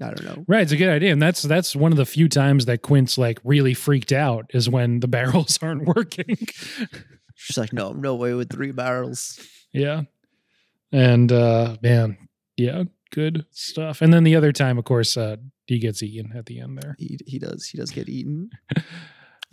[0.00, 0.62] i don't know right.
[0.62, 3.38] It's a good idea, and that's that's one of the few times that Quint's like
[3.44, 6.36] really freaked out is when the barrels aren't working.
[7.34, 9.38] she's like no no way with three barrels
[9.72, 10.02] Yeah.
[10.92, 12.16] And uh man,
[12.56, 14.00] yeah, good stuff.
[14.02, 15.36] And then the other time, of course, uh
[15.66, 16.94] he gets eaten at the end there.
[16.98, 18.50] he he does he does get eaten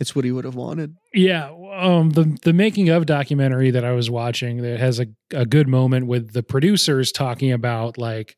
[0.00, 1.50] it's what he would have wanted Yeah.
[1.74, 5.68] Um the the making of documentary that I was watching that has a, a good
[5.68, 8.36] moment with the producers talking about like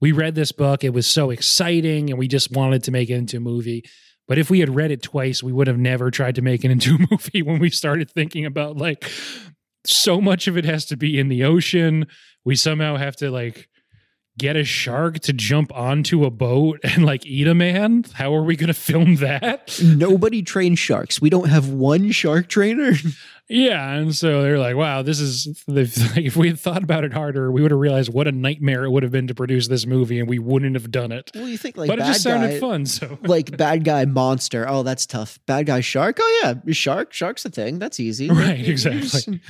[0.00, 3.14] we read this book, it was so exciting, and we just wanted to make it
[3.14, 3.84] into a movie.
[4.26, 6.70] But if we had read it twice, we would have never tried to make it
[6.70, 9.10] into a movie when we started thinking about like
[9.86, 12.06] so much of it has to be in the ocean.
[12.44, 13.68] We somehow have to like
[14.38, 18.04] get a shark to jump onto a boat and like eat a man.
[18.14, 19.78] How are we going to film that?
[19.82, 21.20] Nobody trains sharks.
[21.20, 22.92] We don't have one shark trainer.
[23.50, 27.50] Yeah, and so they're like, "Wow, this is." If we had thought about it harder,
[27.50, 30.20] we would have realized what a nightmare it would have been to produce this movie,
[30.20, 31.30] and we wouldn't have done it.
[31.34, 32.84] well, you think like but it just sounded guy, fun.
[32.84, 34.68] So like bad guy monster.
[34.68, 35.38] Oh, that's tough.
[35.46, 36.18] Bad guy shark.
[36.20, 37.14] Oh yeah, shark.
[37.14, 37.78] Shark's a thing.
[37.78, 38.28] That's easy.
[38.28, 39.40] Right, exactly.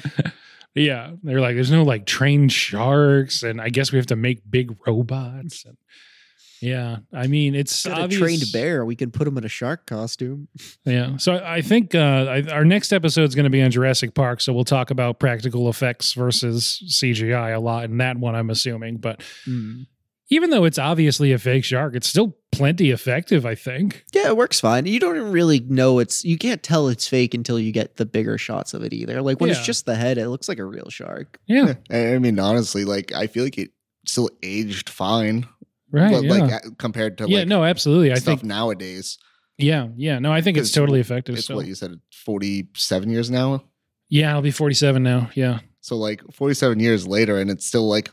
[0.75, 4.41] Yeah, they're like, "There's no like trained sharks," and I guess we have to make
[4.49, 5.65] big robots.
[5.65, 5.77] And
[6.61, 8.85] yeah, I mean, it's a trained bear.
[8.85, 10.49] We can put him in a shark costume.
[10.85, 11.17] Yeah.
[11.19, 11.99] So I I think uh,
[12.29, 14.41] I, our next episode is going to be on Jurassic Park.
[14.41, 18.97] So we'll talk about practical effects versus CGI a lot in that one, I'm assuming.
[18.97, 19.87] But Mm.
[20.31, 24.05] Even though it's obviously a fake shark, it's still plenty effective, I think.
[24.13, 24.87] Yeah, it works fine.
[24.87, 26.25] You don't even really know it's.
[26.25, 29.23] You can't tell it's fake until you get the bigger shots of it either.
[29.23, 29.57] Like when Yeah.
[29.57, 31.39] it's just the head, it looks like a real shark.
[31.47, 31.75] Yeah.
[31.91, 33.71] I I mean, honestly, like I feel like it
[34.07, 35.47] still aged fine,
[35.91, 36.13] Right.
[36.13, 36.33] but yeah.
[36.33, 37.39] like compared to yeah.
[37.41, 38.13] like No, absolutely.
[38.13, 38.43] I think.
[38.45, 39.19] nowadays.
[39.57, 39.89] Yeah.
[39.97, 40.19] Yeah.
[40.19, 41.37] No, I think it's 'Cause totally effective.
[41.37, 41.57] It's so.
[41.57, 43.65] what you said, forty-seven years now.
[44.09, 44.33] yeah.
[44.35, 45.31] I'll be 47 now.
[45.35, 45.61] Yeah.
[45.81, 48.11] So like forty-seven years later, and it's still like,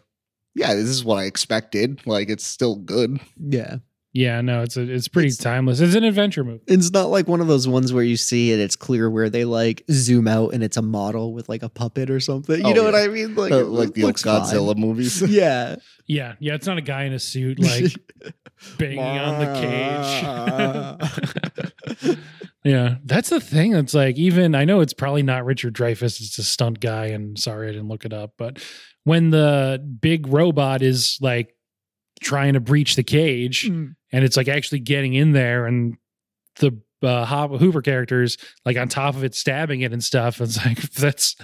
[0.56, 2.06] yeah, this is what I expected.
[2.08, 3.20] Like it's still good.
[3.40, 3.78] Yeah.
[4.14, 4.40] Yeah.
[4.40, 5.82] No, it's a, it's pretty It's- timeless.
[5.82, 6.64] It's an adventure movie.
[6.68, 9.44] It's not like one of those ones where you see it, it's clear where they
[9.44, 12.62] like zoom out and it's a model with like a puppet or something.
[12.62, 12.92] You Oh, know yeah.
[12.92, 13.36] what I mean?
[13.36, 14.42] Like, Uh, it like the old looks fine.
[14.42, 15.22] Godzilla movies.
[15.30, 15.76] Yeah.
[16.08, 16.36] Yeah.
[16.40, 16.54] Yeah.
[16.56, 17.94] It's not a guy in a suit like
[18.78, 20.22] banging on the cage.
[22.64, 23.74] yeah, that's the thing.
[23.76, 26.22] It's like even I know it's probably not Richard Dreyfuss.
[26.22, 28.34] It's a stunt guy, and sorry I didn't look it up.
[28.38, 28.64] But
[29.06, 31.56] when the big robot is like
[32.22, 33.96] trying to breach the cage, Mm.
[34.12, 35.96] and it's like actually getting in there, and
[36.58, 40.42] the uh, Hooper characters like on top of it, stabbing it and stuff.
[40.42, 41.36] It's like that's.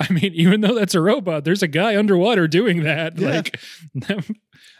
[0.00, 3.16] I mean, even though that's a robot, there's a guy underwater doing that.
[3.18, 3.28] Yeah.
[3.30, 3.60] Like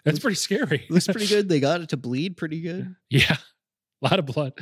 [0.05, 0.85] that's pretty scary.
[0.91, 1.49] Looks pretty good.
[1.49, 2.95] They got it to bleed pretty good.
[3.09, 3.37] Yeah,
[4.03, 4.53] a lot of blood.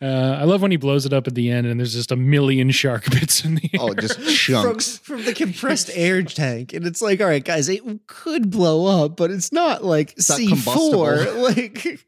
[0.00, 2.16] Uh, I love when he blows it up at the end, and there's just a
[2.16, 3.80] million shark bits in the air.
[3.80, 4.98] Oh, just From, chunks.
[4.98, 6.72] from the compressed air tank.
[6.72, 11.34] And it's like, all right, guys, it could blow up, but it's not like C4.
[11.48, 12.00] Like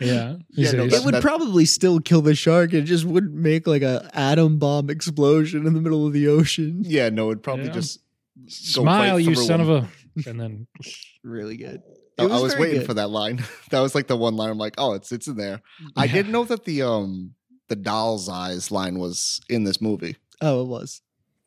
[0.00, 0.36] yeah.
[0.50, 2.74] Yeah, no, that- it would probably still kill the shark.
[2.74, 6.82] It just wouldn't make like a atom bomb explosion in the middle of the ocean.
[6.84, 7.72] Yeah, no, it'd probably Yeah.
[7.72, 8.00] just
[8.36, 9.70] go smile, right you son him.
[9.70, 10.28] of a.
[10.28, 10.66] And then
[11.22, 11.82] Really good.
[12.18, 12.86] I, I was waiting good.
[12.86, 13.42] for that line.
[13.70, 14.50] that was like the one line.
[14.50, 15.60] I'm like, oh, it's it's in there.
[15.96, 17.34] I didn't know that the um
[17.68, 21.02] the doll's eyes line was in this movie Oh, it was.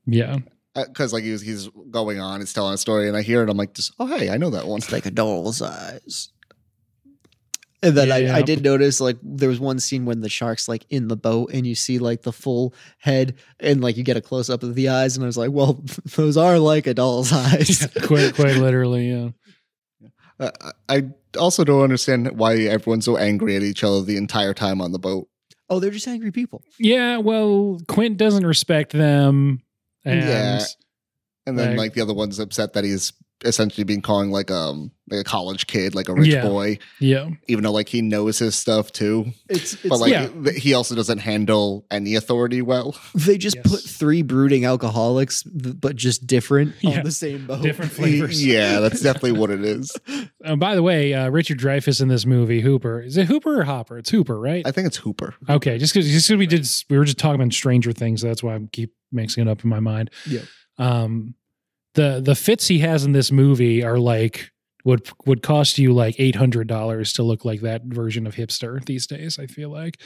[0.06, 0.38] yeah,
[0.76, 3.50] because like he was he's going on, it's telling a story, and I hear it.
[3.50, 4.78] I'm like, just oh hey, I know that one.
[4.80, 6.30] It's like a doll's eyes.
[7.82, 8.42] And then I, I Yeah.
[8.42, 11.66] did notice like there was one scene when the shark's like in the boat and
[11.66, 14.90] you see like the full head and like you get a close up of the
[14.90, 15.82] eyes and I was like, well,
[16.18, 17.88] those are like a doll's eyes.
[18.04, 19.10] quite quite literally.
[19.10, 19.30] Yeah.
[20.40, 20.52] Uh,
[20.88, 24.92] I also don't understand why everyone's so angry at each other the entire time on
[24.92, 25.28] the boat.
[25.72, 26.64] oh, they're just angry people.
[26.80, 27.18] Yeah.
[27.18, 29.62] Well, Quint doesn't respect them,
[30.04, 30.64] and Yeah.
[31.46, 33.14] And then Like- like the other one's upset that he's
[33.46, 36.44] essentially being calling like um like a college kid, like a rich Yeah.
[36.46, 39.32] boy, yeah, even though like he knows his stuff too.
[39.50, 40.52] It's, it's But like Yeah.
[40.56, 42.96] he also doesn't handle any authority well.
[43.16, 43.68] they just Yes.
[43.68, 47.00] put three brooding alcoholics, but just different Yeah.
[47.00, 47.64] on the same boat.
[47.64, 48.46] different flavors.
[48.46, 49.92] yeah, that's definitely what it is.
[50.46, 53.02] Oh, by the way, uh, Richard Dreyfuss in this movie, Hooper.
[53.02, 53.98] Is it Hooper or Hopper?
[53.98, 54.66] It's Hooper, right?
[54.66, 55.36] I think it's Hooper.
[55.50, 58.22] Okay, just because just 'cause we did, we were just talking about Stranger Things.
[58.22, 60.12] so That's why I keep mixing it up in my mind.
[60.26, 60.42] Yeah.
[60.78, 61.36] Um,
[61.96, 64.52] the the fits he has in this movie are like
[64.86, 68.84] would would cost you like eight hundred dollars to look like that version of hipster
[68.86, 69.38] these days.
[69.40, 69.98] I feel like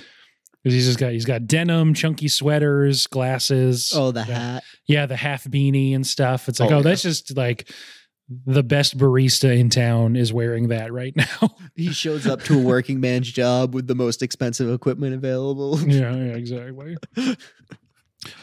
[0.64, 3.92] because he's just got he's got denim, chunky sweaters, glasses.
[3.94, 4.64] Oh, the yeah, hat.
[4.88, 6.48] yeah, the half beanie and stuff.
[6.50, 6.84] It's like, Oh, oh, yeah.
[6.84, 7.70] that's just like
[8.46, 11.50] the best barista in town is wearing that right now.
[11.76, 15.78] He shows up to a working man's job with the most expensive equipment available.
[15.82, 16.96] yeah, yeah, exactly.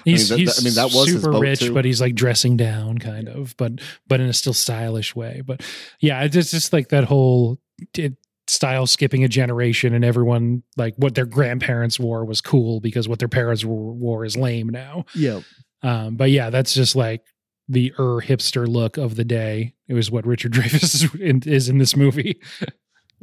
[0.04, 1.74] He's, that- he's that- I mean, that was super rich, too.
[1.74, 3.72] but he's like dressing down, kind of, but
[4.06, 5.42] but in a still stylish way.
[5.44, 5.62] But
[6.00, 7.58] yeah, it's just, just like that whole
[7.96, 8.14] it,
[8.46, 13.18] style skipping a generation, and everyone like what their grandparents wore was cool because what
[13.18, 15.04] their parents wore, wore is lame now.
[15.14, 15.42] Yep.
[15.82, 17.22] Um, but yeah, that's just like
[17.68, 19.74] the er hipster look of the day.
[19.88, 22.40] It was what Richard Dreyfuss is in, is in this movie.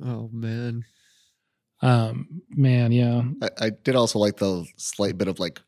[0.03, 0.86] Oh man.
[1.82, 5.62] Um, man, yeah, I, I did also like the slight bit of like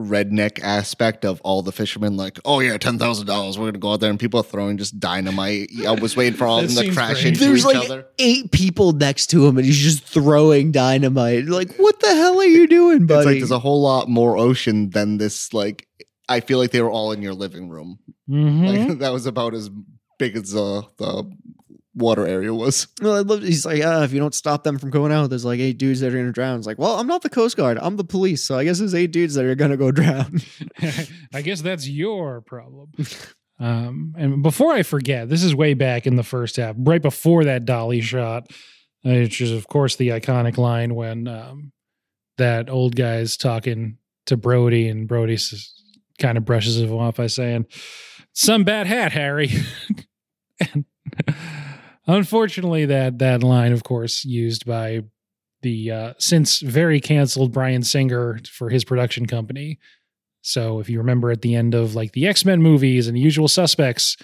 [0.00, 2.16] redneck aspect of all the fishermen.
[2.16, 3.58] Like, oh yeah, ten thousand dollars.
[3.58, 5.70] We're gonna go out there, and people are throwing just dynamite.
[5.86, 7.26] I was waiting for all That of them to seems crash great.
[7.26, 8.06] into There's each like other.
[8.18, 11.46] eight people next to him and he's just throwing dynamite.
[11.46, 13.38] Like, what the hell are you doing, It's like buddy?
[13.38, 15.86] there's a whole lot more ocean than this like
[16.28, 17.98] I feel like they were all in your living room.
[18.28, 18.88] Mhm.
[18.88, 19.70] Like that was about as
[20.18, 21.30] big as the the
[21.94, 22.86] water area was.
[23.02, 23.42] Well, I love.
[23.42, 26.00] He's like, ah, if you don't stop them from going out, there's like eight dudes
[26.00, 26.58] that are gonna drown.
[26.58, 27.78] It's like, well, I'm not the Coast Guard.
[27.80, 28.44] I'm the police.
[28.44, 30.40] So I guess there's eight dudes that are gonna go drown.
[31.34, 32.92] I guess that's your problem.
[33.58, 37.44] Um, and before I forget, this is way back in the first half, right before
[37.44, 38.44] that dolly shot,
[39.04, 41.72] uh, which is of course the iconic line when um,
[42.38, 45.38] that old guy's talking to Brody, and Brody
[46.18, 47.66] kind of brushes him off by saying,
[48.32, 49.50] "Some bad hat, Harry."
[50.74, 50.84] and
[52.06, 55.02] unfortunately, that that line, of course, used by
[55.62, 59.78] the uh, since very canceled Bryan Singer for his production company.
[60.42, 63.20] So if you remember at the end of like the X Men movies and the
[63.20, 64.16] Usual Suspects,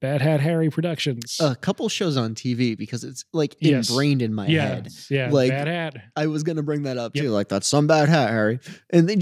[0.00, 1.36] Bad Hat Harry Productions.
[1.40, 3.88] a couple shows on TV because it's like Yes.
[3.90, 4.88] ingrained in my yeah, head.
[5.10, 5.96] yeah, Like- Bad Hat.
[6.14, 7.24] I was gonna bring that up Yep.
[7.24, 7.30] too.
[7.30, 8.60] Like that's some bad hat, Harry.
[8.90, 9.18] And then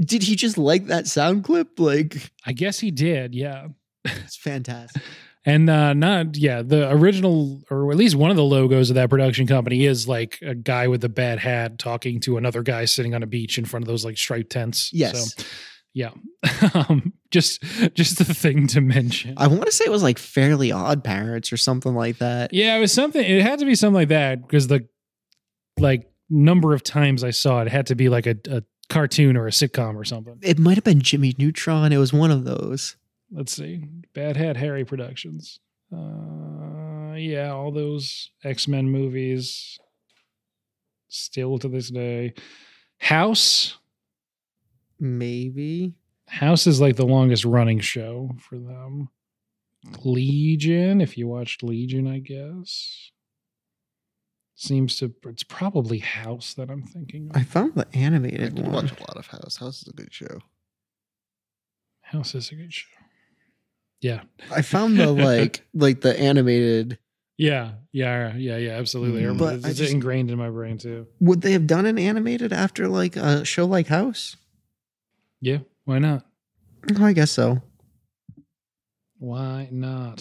[0.00, 1.78] did he just like that sound clip?
[1.80, 3.34] Like I guess he did.
[3.34, 3.68] Yeah.
[4.04, 5.02] it's fantastic.
[5.46, 9.08] And uh not yeah, the original or at least one of the logos of that
[9.08, 13.14] production company is like a guy with a bad hat talking to another guy sitting
[13.14, 14.90] on a beach in front of those like striped tents.
[14.92, 15.34] Yes.
[15.34, 15.44] So
[15.94, 16.10] yeah.
[16.74, 17.62] um just
[17.94, 19.34] just the thing to mention.
[19.36, 22.52] I want to say it was like Fairly Odd Parents or something like that.
[22.52, 23.24] Yeah, it was something.
[23.24, 24.88] It had to be something like that because the
[25.78, 29.36] like number of times I saw it, it had to be like a, a cartoon
[29.36, 30.38] or a sitcom or something.
[30.42, 31.92] It might have been Jimmy Neutron.
[31.92, 32.96] It was one of those.
[33.30, 35.58] Let's see, Bad Hat Harry Productions.
[35.92, 39.78] Uh, yeah, all those X Men movies.
[41.08, 42.34] Still to this day,
[42.98, 43.78] House.
[44.98, 45.94] Maybe.
[46.28, 49.08] House is like the longest running show for them.
[50.04, 53.12] Legion, if you watched Legion, I guess.
[54.56, 57.36] Seems to it's probably House that I'm thinking of.
[57.36, 58.72] I found the I animated do one.
[58.72, 59.56] watch a lot of House.
[59.58, 60.38] House is a good show.
[62.00, 62.88] House is a good show.
[64.00, 64.22] Yeah.
[64.54, 66.98] I found the like like the animated.
[67.38, 67.72] Yeah.
[67.92, 68.34] Yeah.
[68.36, 68.56] Yeah.
[68.56, 68.72] Yeah.
[68.72, 69.22] Absolutely.
[69.22, 69.38] Mm.
[69.38, 71.06] But it's just- ingrained in my brain too.
[71.20, 74.36] Would they have done an animated after like a show like House?
[75.40, 75.58] Yeah.
[75.84, 76.24] Why not?
[77.00, 77.62] I guess so.
[79.18, 80.20] Why not?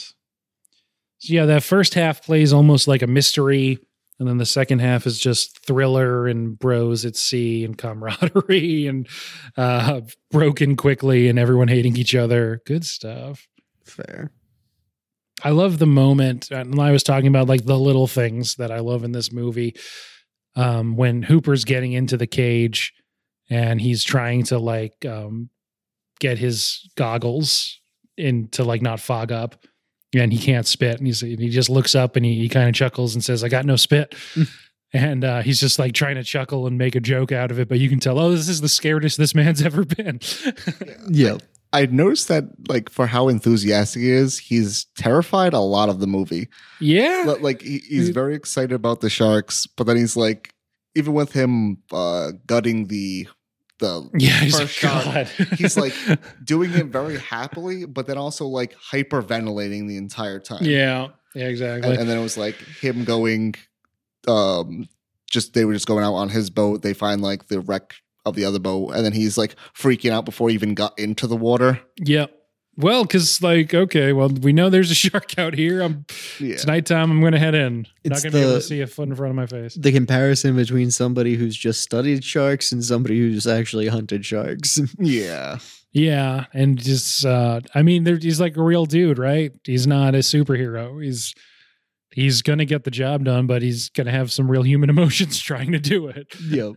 [1.20, 3.80] So yeah, that first half plays almost like a mystery,
[4.20, 9.08] and then the second half is just thriller and bros at sea and camaraderie and
[9.58, 10.02] uh,
[10.32, 12.62] broken quickly and everyone hating each other.
[12.66, 13.48] Good stuff.
[13.86, 14.32] Fair.
[15.44, 16.50] I love the moment.
[16.52, 19.76] And I was talking about like the little things that I love in this movie.
[20.56, 22.94] Um, when Hooper's getting into the cage
[23.50, 25.50] and he's trying to like um,
[26.20, 27.80] get his goggles
[28.18, 29.66] in to like not fog up
[30.14, 32.76] and he can't spit and he's, he just looks up and he, he kind of
[32.76, 34.16] chuckles and says, I got no spit.
[34.94, 37.68] and uh, he's just like trying to chuckle and make a joke out of it.
[37.68, 40.22] But you can tell, oh, this is the scaredest this man's ever been.
[41.10, 41.38] Yeah.
[41.76, 46.08] I noticed that, like, for how enthusiastic he is, he's terrified a lot of the
[46.08, 46.48] movie.
[46.80, 47.24] yeah.
[47.28, 50.54] Li- Like, he, he's very excited about the sharks, but then he's like,
[50.96, 53.28] even with him uh, gutting the
[53.80, 55.28] the Yeah, he's first like, shot,
[55.60, 55.94] he's like
[56.46, 60.64] doing it very happily, but then also like hyperventilating the entire time.
[60.64, 61.90] yeah, yeah, exactly.
[61.92, 63.54] and, and then it was like him going,
[64.30, 64.88] um,
[65.30, 66.82] just they were just going out on his boat.
[66.84, 67.96] They find like the wreck
[68.26, 71.28] of the other boat, and then he's like freaking out before he even got into
[71.28, 71.80] the water.
[71.98, 72.28] yeah.
[72.78, 75.82] Well, because like, okay, well, we know there's a shark out here.
[75.82, 76.06] I'm
[76.40, 77.10] Yeah, it's nighttime.
[77.10, 77.88] I'm gonna head in.
[78.04, 79.76] It's Not gonna be able to see a foot in front of my face.
[79.76, 84.78] The comparison between somebody who's just studied sharks and somebody who's actually hunted sharks.
[85.00, 85.60] yeah.
[85.94, 89.54] Yeah, and just uh I mean, there, he's like a real dude, right?
[89.64, 91.02] He's not a superhero.
[91.02, 91.34] He's
[92.12, 95.72] he's gonna get the job done, but he's gonna have some real human emotions trying
[95.72, 96.28] to do it.
[96.42, 96.74] yep.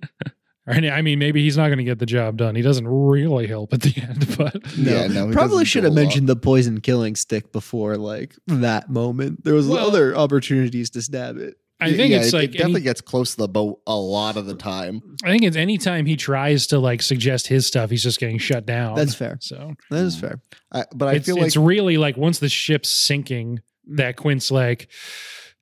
[0.68, 2.54] And I mean, maybe he's not gonna get the job done.
[2.54, 4.92] He doesn't really help at the end, but No.
[4.92, 9.44] Yeah, no, Probably should have mentioned the poison killing stick before like that moment.
[9.44, 11.54] There was Well- other opportunities to stab it.
[11.80, 13.94] I think Yeah, it's it- like it definitely any- gets close to the boat a
[13.96, 15.00] lot of the time.
[15.22, 18.66] I think it's anytime he tries to like suggest his stuff, he's just getting shut
[18.66, 18.96] down.
[18.96, 19.38] That's fair.
[19.40, 20.20] so That is mm.
[20.20, 20.40] fair.
[20.72, 23.60] I, but I it's, feel like it's really like once the ship's sinking,
[23.90, 24.18] that mm.
[24.18, 24.88] Quint's like,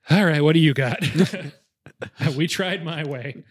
[0.09, 0.99] all right, what do you got?
[2.37, 3.45] we tried my way.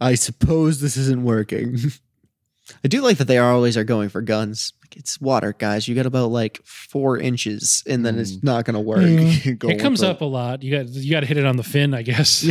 [0.00, 1.78] I suppose this isn't working.
[2.84, 4.72] I do like that they are always are going for guns.
[4.82, 5.86] Like, it's water, guys.
[5.86, 8.44] You got about like four inches, and then it's Mm.
[8.44, 9.02] not going to work.
[9.44, 9.52] Yeah.
[9.58, 10.62] Go it comes the- up a lot.
[10.64, 12.42] You got you got to hit it on the fin, I guess.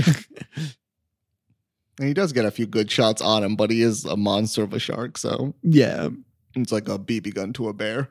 [2.00, 4.64] And he does get a few good shots on him, but he is a monster
[4.64, 6.10] of a shark, so yeah.
[6.56, 8.10] it's like a BB gun to a bear.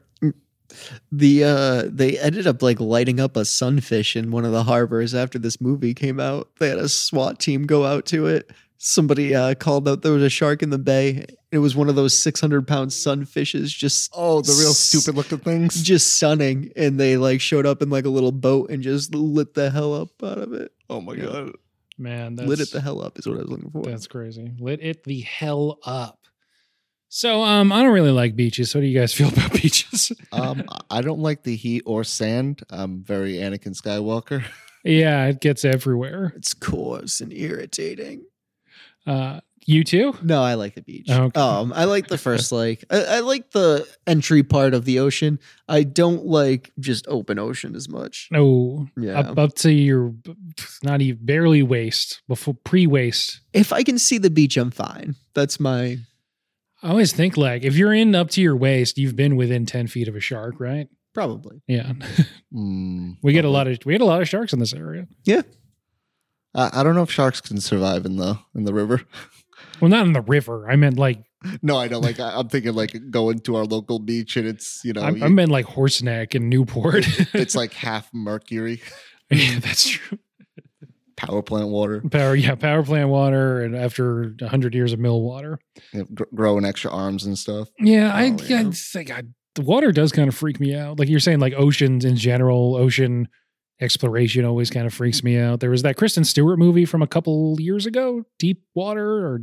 [1.12, 5.14] The uh they ended up like lighting up a sunfish in one of the harbors
[5.14, 6.48] after this movie came out.
[6.58, 8.50] They had a SWAT team go out to it.
[8.78, 11.24] Somebody uh, called out there was a shark in the bay.
[11.50, 15.38] It was one of those 600 pound sunfishes just Oh, the real S- stupid looking
[15.38, 15.80] things.
[15.82, 19.54] just sunning and they like showed up in like a little boat and just lit
[19.54, 20.72] the hell up out of it.
[20.90, 21.24] Oh my Yeah.
[21.26, 21.52] god.
[21.96, 23.82] Man, that's, lit it the hell up is what I was looking for.
[23.84, 24.50] That's crazy.
[24.58, 26.18] Lit it the hell up.
[27.16, 28.74] So, um, I don't really like beaches.
[28.74, 30.10] What do you guys feel about beaches?
[30.32, 32.62] Um, I don't like the heat or sand.
[32.70, 34.42] I'm very Anakin Skywalker.
[34.82, 36.32] yeah, it gets everywhere.
[36.34, 38.24] It's coarse and irritating.
[39.06, 40.18] Uh, you too?
[40.24, 41.08] No, I like the beach.
[41.08, 41.40] Okay.
[41.40, 45.38] Um, I like the first like I, I like the entry part of the ocean.
[45.68, 48.26] I don't like just open ocean as much.
[48.32, 49.20] No, Yeah.
[49.20, 50.14] up, up to your
[50.82, 53.40] not even barely waist before pre waist.
[53.52, 55.14] If I can see the beach, I'm fine.
[55.34, 55.98] That's my
[56.84, 59.86] I always think like if you're in up to your waist, you've been within ten
[59.88, 60.86] feet of a shark, right?
[61.14, 61.62] probably.
[61.68, 61.92] Yeah,
[62.52, 65.06] Mm, we get a lot of we get a lot of sharks in this area.
[66.54, 69.02] I, I don't know if sharks can survive in the in the river.
[69.80, 70.70] Well, not in the river.
[70.70, 71.24] I meant like
[71.60, 72.02] No, I don't.
[72.02, 75.10] Like I, I'm thinking like going to our local beach and it's you know I,
[75.10, 77.04] you- I meant like Horseneck and Newport.
[77.34, 78.80] it's like half mercury,
[79.30, 80.18] yeah, that's true.
[81.16, 85.58] Power plant water, Power, yeah, power plant water, and after hundred years of mill water.
[85.92, 87.68] know, gr- growing extra arms and stuff.
[87.78, 88.60] Yeah, I, Oh, yeah.
[88.60, 89.22] I think I,
[89.54, 90.98] the water does kind of freak me out.
[90.98, 93.28] Like you're saying, like oceans in general, ocean
[93.80, 95.60] exploration always kind of freaks me out.
[95.60, 99.42] There was that Kristen Stewart movie from a couple years ago, Deep Water or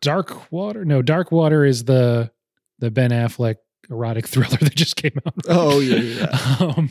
[0.00, 0.84] Dark Water.
[0.84, 2.30] No, Dark Water is the
[2.78, 3.56] the Ben Affleck
[3.90, 5.34] erotic thriller that just came out.
[5.48, 6.28] Oh yeah, yeah.
[6.60, 6.66] yeah.
[6.76, 6.90] Um,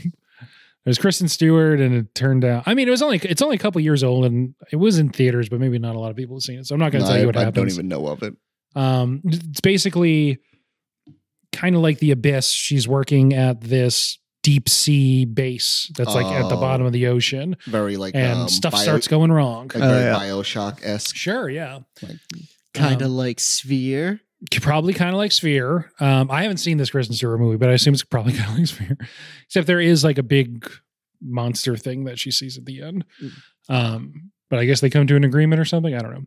[0.90, 2.64] um, there's Kristen Stewart, and it turned out.
[2.66, 5.10] I mean, it was only it's only a couple years old, and it was in
[5.10, 6.66] theaters, but maybe not a lot of people have seen it.
[6.68, 7.58] So I'm not going to No, tell you what happened.
[7.58, 7.76] I happens.
[7.78, 8.34] don't even know of it.
[8.76, 10.40] Um, it's basically
[11.52, 12.52] kind of like the abyss.
[12.52, 16.60] She's working at this deep sea base that's like at the Oh.
[16.62, 19.68] bottom of the ocean, Very like and um, stuff bio- starts going wrong.
[19.74, 20.16] like Oh, very yeah.
[20.16, 21.16] Bioshock esque.
[21.16, 22.16] Sure, yeah, Like,
[22.74, 24.22] Kind of Um, like Sphere.
[24.62, 25.92] Probably kind of like Sphere.
[26.00, 28.58] Um, I haven't seen this Kristen Stewart movie, but I assume it's probably kind of
[28.58, 28.98] like Sphere,
[29.46, 30.70] except there is like a big
[31.22, 33.06] monster thing that she sees at the end.
[33.68, 35.94] Um, but I guess they come to an agreement or something.
[35.94, 36.26] I don't know.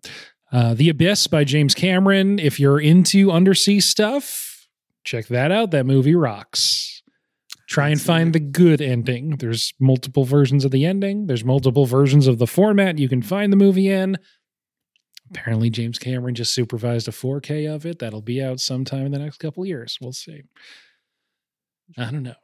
[0.53, 2.39] Uh, the Abyss by James Cameron.
[2.39, 4.69] If you're into undersea stuff,
[5.03, 5.71] check that out.
[5.71, 7.03] That movie rocks.
[7.67, 9.37] Try and find the good ending.
[9.39, 11.27] There's multiple versions of the ending.
[11.27, 14.19] There's multiple versions of the format you can find the movie in.
[15.35, 17.99] Apparently, James Cameron just supervised a 4K of it.
[17.99, 19.99] That'll be out sometime in the next couple years.
[20.01, 20.43] We'll see.
[21.97, 22.35] I don't know.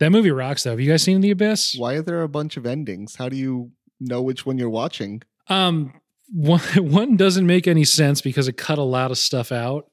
[0.00, 0.70] That movie rocks, though.
[0.70, 1.76] Have you guys seen The Abyss?
[1.78, 3.14] why are there a bunch of endings?
[3.16, 3.70] How do you
[4.00, 5.22] know which one you're watching?
[5.48, 6.00] Um,
[6.32, 9.90] one, one doesn't make any sense because it cut a lot of stuff out.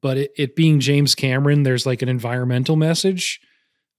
[0.00, 3.40] But it, it being James Cameron, there's like an environmental message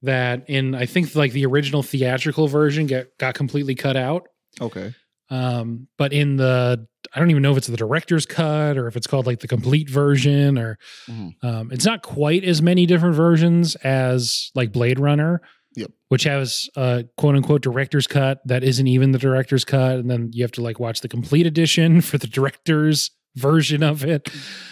[0.02, 4.28] that in I think like the original theatrical version get got completely cut out.
[4.62, 4.94] Okay.
[5.30, 8.98] Um, but in the I don't even know if it's the director's cut or if
[8.98, 11.34] it's called like the complete version or Mhm.
[11.44, 15.42] um, it's not quite as many different versions as like Blade Runner.
[15.78, 15.92] Yep.
[16.10, 19.98] Which has a quote unquote director's cut that isn't even the director's cut.
[20.00, 24.06] And then you have to like watch the complete edition for the director's version of
[24.06, 24.30] it.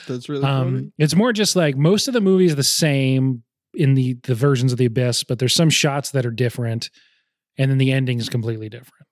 [0.07, 0.77] That's really funny.
[0.77, 4.71] Um, it's more just like most of the movies the same in the the versions
[4.71, 6.89] of the abyss, but there's some shots that are different,
[7.57, 9.05] and then the ending is completely different.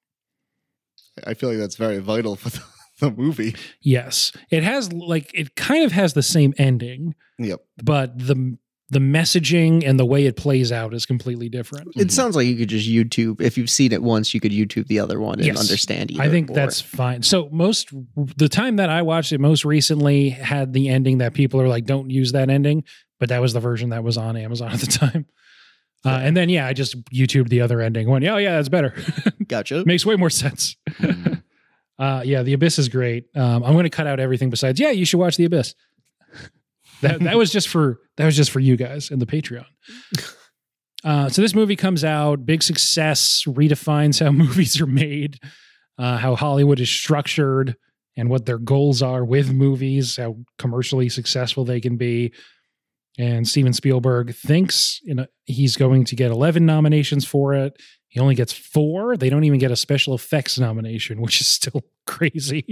[1.25, 2.61] I feel like that's very vital for the,
[3.01, 3.55] the movie.
[3.81, 7.59] Yes, it has like it kind of has the same ending, Yep.
[7.83, 8.57] but the
[8.89, 11.87] the messaging and the way it plays out is completely different.
[11.95, 12.11] It Mhm.
[12.11, 13.39] sounds like you could just YouTube.
[13.39, 15.59] If you've seen it once, you could YouTube the other one and Yes.
[15.61, 16.21] understand either.
[16.21, 16.53] I think or.
[16.55, 17.23] that's fine.
[17.23, 17.87] So most
[18.35, 21.85] the time that I watched it most recently had the ending that people are like,
[21.85, 22.83] don't use that ending,
[23.17, 25.25] but that was the version that was on Amazon at the time.
[26.03, 28.09] Uh, and then yeah, I just YouTubed the other ending.
[28.09, 28.93] Went, oh yeah, that's better.
[29.47, 29.83] gotcha.
[29.85, 30.75] Makes way more sense.
[32.01, 33.25] Uh, yeah, The Abyss is great.
[33.35, 34.79] Um, I'm going to cut out everything besides.
[34.79, 35.75] Yeah, you should watch The Abyss.
[37.01, 39.65] that that was just for that was just for you guys in the Patreon.
[41.03, 45.39] Uh, so this movie comes out, big success, redefines how movies are made,
[45.97, 47.75] uh, how Hollywood is structured,
[48.15, 52.31] and what their goals are with movies, how commercially successful they can be.
[53.17, 57.73] And Steven Spielberg thinks you know, he's going to get 11 nominations for it.
[58.11, 59.15] He only gets four.
[59.15, 62.65] They don't even get a special effects nomination, which is still crazy.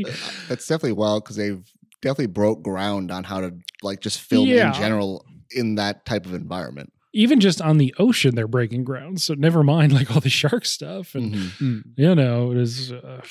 [0.49, 1.63] That's definitely wild because they've
[2.01, 4.67] definitely broke ground on how to like just film Yeah.
[4.67, 6.91] in general in that type of environment.
[7.13, 9.21] Even just on the ocean, they're breaking ground.
[9.21, 11.15] So never mind like all the shark stuff.
[11.15, 11.57] And, Mhm.
[11.61, 11.81] Mm.
[11.95, 13.21] you know, it is uh,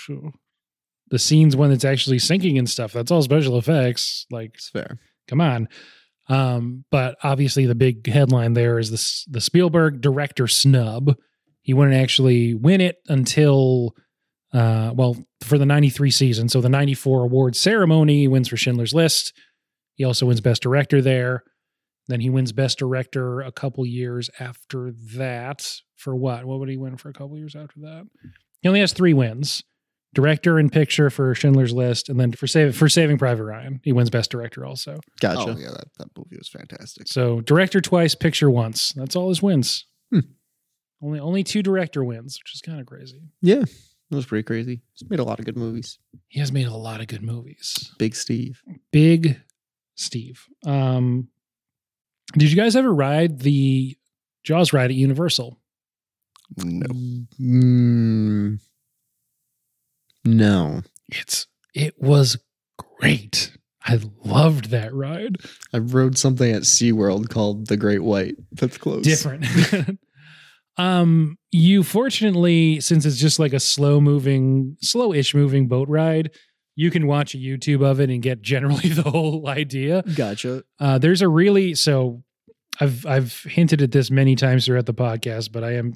[1.10, 2.92] the scenes when it's actually sinking and stuff.
[2.94, 4.26] That's all special effects.
[4.30, 4.98] Like, It's fair.
[5.28, 5.68] come on.
[6.30, 11.16] Um, but obviously, the big headline there is this the Spielberg director snub.
[11.68, 13.94] He wouldn't actually win it until
[14.50, 16.48] Uh, well, for the 93 season.
[16.48, 19.34] So the 94 award ceremony he wins for Schindler's List.
[19.96, 21.42] He also wins Best Director there.
[22.06, 25.70] Then he wins Best Director a couple years after that.
[25.96, 26.46] For what?
[26.46, 28.06] What would he win for a couple years after that?
[28.62, 29.62] He only has three wins:
[30.14, 33.92] director and picture for Schindler's List, and then for save for Saving Private Ryan, he
[33.92, 34.98] wins Best Director also.
[35.20, 35.50] Gotcha.
[35.50, 37.06] Oh yeah, that, that movie was fantastic.
[37.08, 38.94] So director twice, picture once.
[38.96, 39.84] That's all his wins.
[40.10, 40.20] Hmm.
[41.02, 43.22] Only only two director wins, which is kind of crazy.
[43.40, 43.60] Yeah,
[44.10, 44.80] that was pretty crazy.
[44.94, 45.98] He's made a lot of good movies.
[46.28, 47.92] He has made a lot of good movies.
[47.98, 48.62] Big Steve.
[48.90, 49.40] Big
[49.94, 50.44] Steve.
[50.66, 51.28] Um,
[52.34, 53.96] did you guys ever ride the
[54.42, 55.58] Jaws ride at Universal?
[56.56, 56.86] No,
[57.40, 58.58] Mm,
[60.24, 60.82] no.
[61.08, 62.38] It's it was
[62.98, 63.52] great.
[63.84, 65.36] I loved that ride.
[65.72, 68.36] I rode something at SeaWorld called the Great White.
[68.52, 69.04] That's close.
[69.04, 69.46] Different.
[70.78, 76.30] um, you fortunately, since it's just like a slow moving, slow-ish moving boat ride,
[76.76, 80.02] you can watch a YouTube of it and get generally the whole idea.
[80.14, 80.62] Gotcha.
[80.78, 82.22] Uh, there's a really so
[82.80, 85.94] I've I've hinted at this many times throughout the podcast, but I am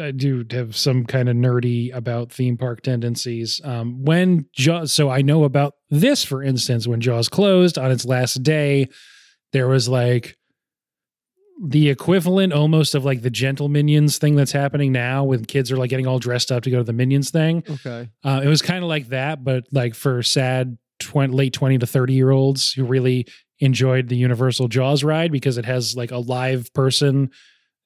[0.00, 3.60] I do have some kind of nerdy about theme park tendencies.
[3.64, 8.04] Um, when Jaws, so I know about this, for instance, when Jaws closed on its
[8.04, 8.88] last day,
[9.52, 10.36] there was like
[11.64, 15.76] the equivalent almost of like the gentle minions thing that's happening now when kids are
[15.76, 18.08] like getting all dressed up to go to the minions thing Okay.
[18.24, 21.86] uh, it was kind of like that, but like for sad 20, late 20 to
[21.86, 23.26] 30 year olds who really
[23.60, 27.30] enjoyed the Universal Jaws ride because it has like a live person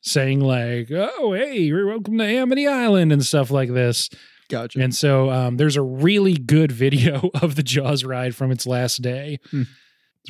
[0.00, 4.08] saying like, "Oh, hey, you're welcome to Amity Island" and stuff like this.
[4.48, 4.80] Gotcha.
[4.80, 9.02] And so um, there's a really good video of the Jaws ride from its last
[9.02, 9.38] day.
[9.50, 9.62] Hmm.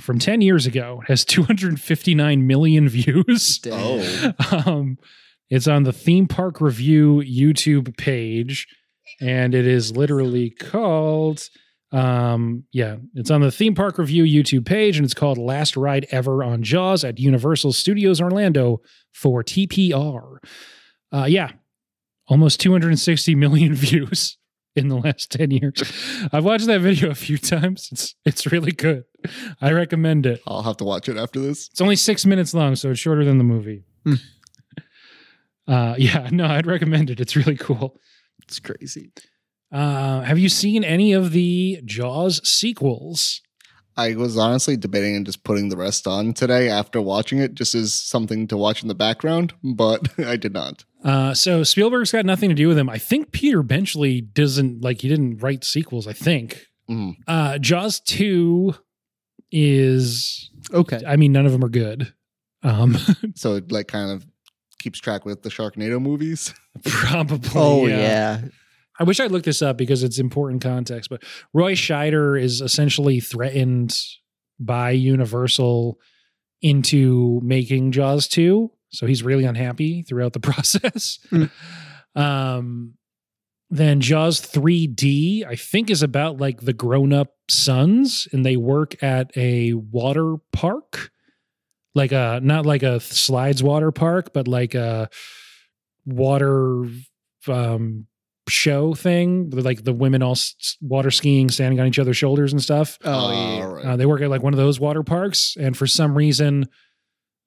[0.00, 3.60] From 10 years ago, it has 259 million views.
[3.70, 4.32] Oh.
[4.66, 4.98] Um,
[5.48, 8.66] it's on the Theme Park Review YouTube page,
[9.20, 11.42] and it is literally called.
[11.92, 16.06] Um, yeah, it's on the Theme Park Review YouTube page, and it's called "Last Ride
[16.10, 18.80] Ever on Jaws" at Universal Studios Orlando
[19.12, 20.38] for TPR.
[21.12, 21.52] Uh, yeah,
[22.28, 24.38] almost 260 million views
[24.74, 25.82] in the last 10 years.
[26.32, 27.88] I've watched that video a few times.
[27.92, 29.04] It's it's really good.
[29.60, 30.40] I recommend it.
[30.46, 31.68] I'll have to watch it after this.
[31.70, 33.84] It's only six minutes long, so it's shorter than the movie.
[34.04, 34.14] Hmm.
[35.68, 37.20] uh, yeah, no, I'd recommend it.
[37.20, 38.00] It's really cool.
[38.42, 39.12] It's crazy.
[39.72, 43.40] Uh, have you seen any of the Jaws sequels?
[43.98, 47.74] I was honestly debating and just putting the rest on today after watching it, just
[47.74, 50.84] as something to watch in the background, but I did not.
[51.02, 52.90] Uh, so Spielberg's got nothing to do with him.
[52.90, 56.06] I think Peter Benchley doesn't like he didn't write sequels.
[56.06, 57.16] I think Mm.
[57.26, 58.76] uh, Jaws two
[59.52, 60.50] is.
[60.72, 61.00] Okay.
[61.06, 62.12] I mean, none of them are good.
[62.62, 62.96] Um,
[63.34, 64.26] So it like kind of
[64.78, 66.54] keeps track with the Sharknado movies.
[66.84, 67.50] probably.
[67.54, 68.42] Oh yeah.
[68.98, 71.22] I wish I'd looked this up because it's important context, but
[71.52, 73.94] Roy Scheider is essentially threatened
[74.58, 75.98] by Universal
[76.62, 78.70] into making Jaws 2.
[78.88, 81.18] So he's really unhappy throughout the process.
[81.30, 81.50] Mm.
[82.14, 82.94] Um,
[83.70, 89.02] then Jaws 3D, I think, is about like the grown up sons and they work
[89.02, 91.10] at a water park.
[91.94, 95.08] Like a, not like a slides water park, but like a
[96.04, 96.84] water
[97.48, 98.06] um
[98.48, 102.52] show thing with, like the women all s- water skiing standing on each other's shoulders
[102.52, 103.64] and stuff Oh yeah.
[103.64, 103.84] All right.
[103.84, 106.66] uh, they work at like one of those water parks and for some reason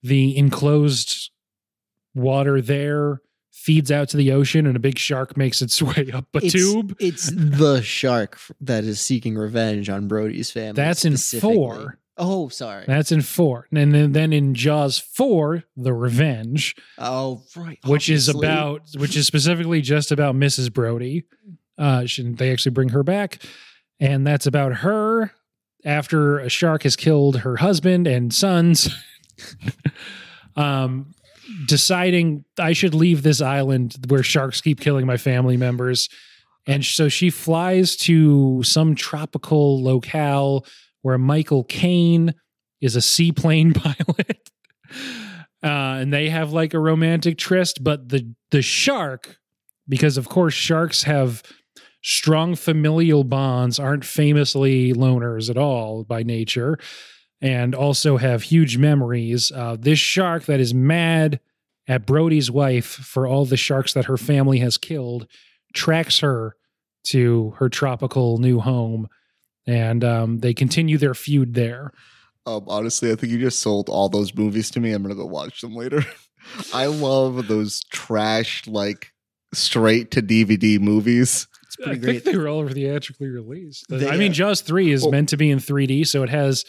[0.03, 1.31] the enclosed
[2.13, 3.21] water there
[3.69, 6.53] feeds out to the ocean and a big shark makes its way up a It's-
[6.53, 10.73] tube It's the shark that is seeking revenge on Brody's family.
[10.73, 12.85] that's in four Oh, sorry.
[12.87, 17.77] that's in four and then, then in jaws 4 the revenge oh, right.
[17.85, 20.73] which is about which is specifically just about Mrs.
[20.73, 21.25] Brody.
[21.77, 23.41] Uh, she, they actually bring her back,
[24.01, 25.31] and that's about her
[25.85, 28.89] after a shark has killed her husband and sons.
[30.57, 31.13] um,
[31.65, 36.09] deciding I should leave this island where sharks keep killing my family members,
[36.67, 40.65] and so she flies to some tropical locale
[41.01, 42.33] where Michael Caine
[42.81, 44.49] is a seaplane pilot.
[45.61, 49.37] Uh, and they have like a romantic tryst, but the the shark,
[49.87, 51.43] because of course sharks have
[52.01, 56.79] strong familial bonds, aren't famously loners at all by nature,
[57.41, 59.51] and also have huge memories.
[59.53, 61.39] Uh, this shark that is mad
[61.87, 65.27] at Brody's wife for all the sharks that her family has killed
[65.73, 66.55] tracks her
[67.05, 69.07] to her tropical new home,
[69.65, 71.91] and um, they continue their feud there.
[72.45, 74.91] Um, honestly, I think you just sold all those movies to me.
[74.91, 76.03] I'm gonna go watch them later.
[76.73, 79.11] I love those trash like
[79.53, 81.47] straight to DVD movies.
[81.63, 83.85] It's I pretty think they were all theatrically released.
[83.89, 86.65] They, I mean, Jaws 3 is well- meant to be in 3D, so it has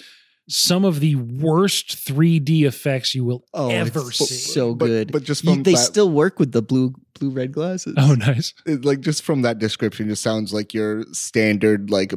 [0.52, 4.34] some of the worst 3D effects you will Oh, ever it's see.
[4.34, 5.12] so good.
[5.12, 7.94] but just You- they that- still work with the blue blue red glasses.
[7.98, 8.52] oh, nice.
[8.66, 12.14] It, like just from that description, just sounds like your standard like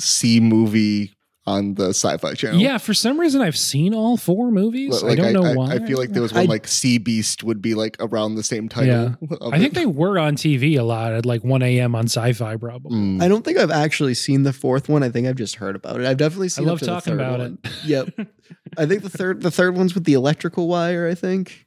[0.00, 1.16] C movie
[1.48, 2.60] on the Sci-Fi Channel.
[2.60, 5.02] Yeah, for some reason, I've seen all four movies.
[5.02, 5.72] Like, I don't know I, why.
[5.74, 8.42] I feel like there was one I- like Sea Beast would be like around the
[8.42, 9.16] same title.
[9.40, 9.74] of I think it.
[9.74, 11.94] they were on TV a lot at like 1 a.m.
[11.94, 12.96] on sci fi, probably.
[12.96, 13.22] Mm.
[13.22, 15.02] I don't think I've actually seen the fourth one.
[15.02, 16.06] I think I've just heard about it.
[16.06, 16.64] I've definitely seen.
[16.66, 17.58] up love to the talking third about one.
[17.64, 17.70] it.
[17.84, 18.28] Yep.
[18.76, 21.08] I think the third the third one's with the electrical wire.
[21.08, 21.64] I think.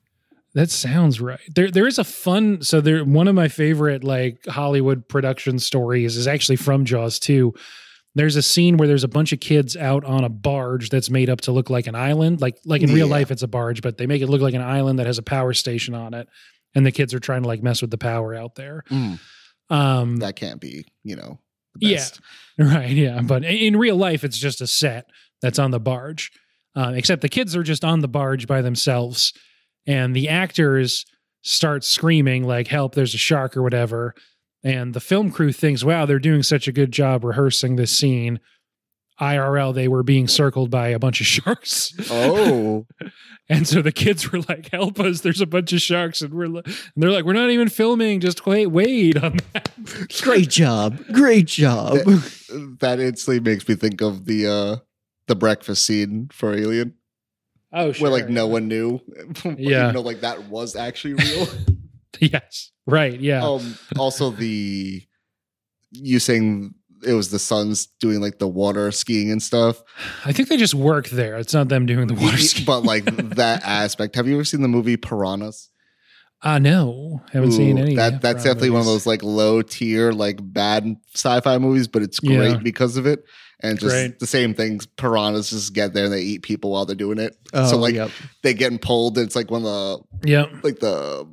[0.53, 1.39] That sounds right.
[1.55, 2.61] There, there is a fun.
[2.61, 7.53] So there, one of my favorite like Hollywood production stories is actually from Jaws 2.
[8.14, 11.30] There's a scene where there's a bunch of kids out on a barge that's made
[11.30, 12.41] up to look like an island.
[12.41, 14.62] Like, like in real life, it's a barge, but they make it look like an
[14.62, 16.28] island that has a power station on it,
[16.76, 18.84] and the kids are trying to like mess with the power out there.
[18.89, 19.20] Mm.
[19.70, 21.39] Um, that can't be, you know,
[21.80, 22.03] Yeah.
[22.57, 22.91] Right.
[22.91, 23.22] Yeah.
[23.22, 25.09] But in real life, it's just a set
[25.41, 26.32] that's on the barge.
[26.76, 29.34] Uh, except the kids are just on the barge by themselves,
[29.88, 31.05] and the actors
[31.41, 32.93] start screaming like "Help!
[32.93, 34.16] There's a shark" or whatever.
[34.64, 38.39] And the film crew thinks, "Wow, they're doing such a good job rehearsing this scene."
[39.20, 41.93] IRL, they were being circled by a bunch of sharks.
[42.09, 42.86] Oh,
[43.49, 45.22] And so the kids were like, "Help us!
[45.22, 48.20] There's a bunch of sharks!" And we're li- and they're like, "We're not even filming.
[48.22, 49.72] Just wait, wait on that."
[50.22, 51.03] Great job.
[51.12, 51.97] Great job.
[52.80, 54.76] that instantly makes me think of the uh
[55.28, 56.93] the breakfast scene for Alien,
[57.74, 58.01] Oh, shit.
[58.01, 59.01] where like no one knew.
[59.43, 59.82] Yeah.
[59.89, 61.47] Even though like that was actually real.
[62.20, 62.72] Yes.
[62.86, 63.20] Right.
[63.20, 63.43] Yeah.
[63.45, 65.01] um also the
[65.91, 69.82] you saying it was the sons doing like the water skiing and stuff
[70.26, 71.38] I think they just work there.
[71.38, 72.64] It's not them doing the water ski.
[72.66, 73.05] but like
[73.36, 75.70] that aspect have you ever seen the movie piranhas
[76.43, 77.22] Uh no.
[77.34, 77.95] Haven't seen any.
[77.95, 82.20] that that's definitely one of those like low tier like bad sci-fi movies but it's
[82.20, 82.57] great Yeah.
[82.57, 83.24] because of it
[83.64, 84.18] and just Great.
[84.20, 87.36] the same things piranhas just get there and they eat people while they're doing it
[87.53, 88.09] Oh, so like yep.
[88.43, 89.68] they getting pulled and it's like one of
[90.22, 90.45] the Yeah.
[90.64, 91.28] like the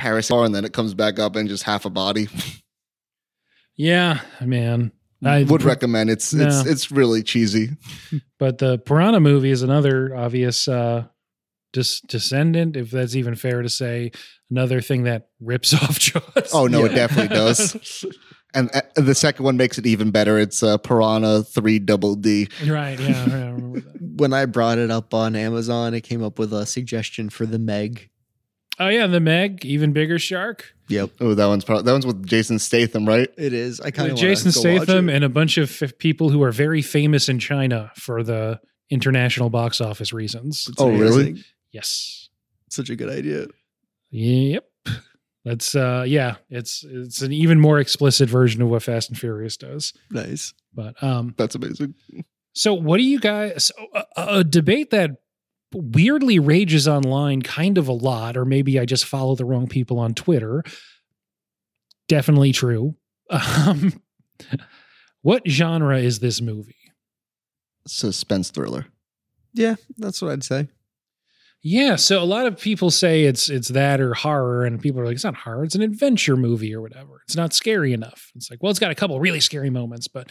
[0.00, 2.28] parasaur and then it comes back up and just half a body
[3.76, 4.92] Yeah, man.
[5.24, 6.46] I would recommend it's No.
[6.46, 7.70] it's it's really cheesy
[8.38, 11.04] But the Piranha movie is another obvious uh
[11.72, 14.12] dis- descendant, if that's even fair to say.
[14.50, 16.50] Another thing that rips off Jaws.
[16.52, 18.04] Oh no, it definitely does.
[18.52, 20.36] And uh, the second one makes it even better.
[20.38, 22.48] It's uh, Piranha Three Double D.
[22.66, 22.98] right.
[22.98, 23.08] Yeah.
[23.08, 24.02] yeah, I remember that.
[24.16, 27.58] When I brought it up on Amazon, it came up with a suggestion for the
[27.60, 28.09] Meg.
[28.80, 30.74] Oh yeah, the Meg, even bigger shark.
[30.88, 31.10] Yep.
[31.20, 33.28] Oh, that one's probably that one's with Jason Statham, right?
[33.36, 33.78] It is.
[33.80, 36.80] I kind With of Jason Statham and a bunch of f- people who are very
[36.80, 38.58] famous in China for the
[38.88, 40.68] international box office reasons.
[40.78, 41.44] Oh, really?
[41.72, 42.30] Yes.
[42.70, 43.46] Such a good idea.
[44.10, 44.66] Yep.
[45.44, 49.56] That's uh yeah, it's it's an even more explicit version of what Fast and Furious
[49.56, 49.92] does.
[50.10, 50.54] Nice.
[50.74, 51.94] But um That's amazing.
[52.52, 55.12] so what do you guys a, a debate that
[55.72, 59.98] weirdly rages online kind of a lot or maybe I just follow the wrong people
[59.98, 60.64] on Twitter.
[62.08, 62.96] Definitely true.
[63.30, 64.00] Um
[65.22, 66.74] what genre is this movie?
[67.86, 68.86] Suspense thriller.
[69.52, 70.68] Yeah, that's what I'd say.
[71.62, 75.04] Yeah, so a lot of people say it's it's that or horror, and people are
[75.04, 77.20] like, it's not horror, it's an adventure movie or whatever.
[77.26, 78.30] It's not scary enough.
[78.34, 80.30] It's like, well, it's got a couple really scary moments, but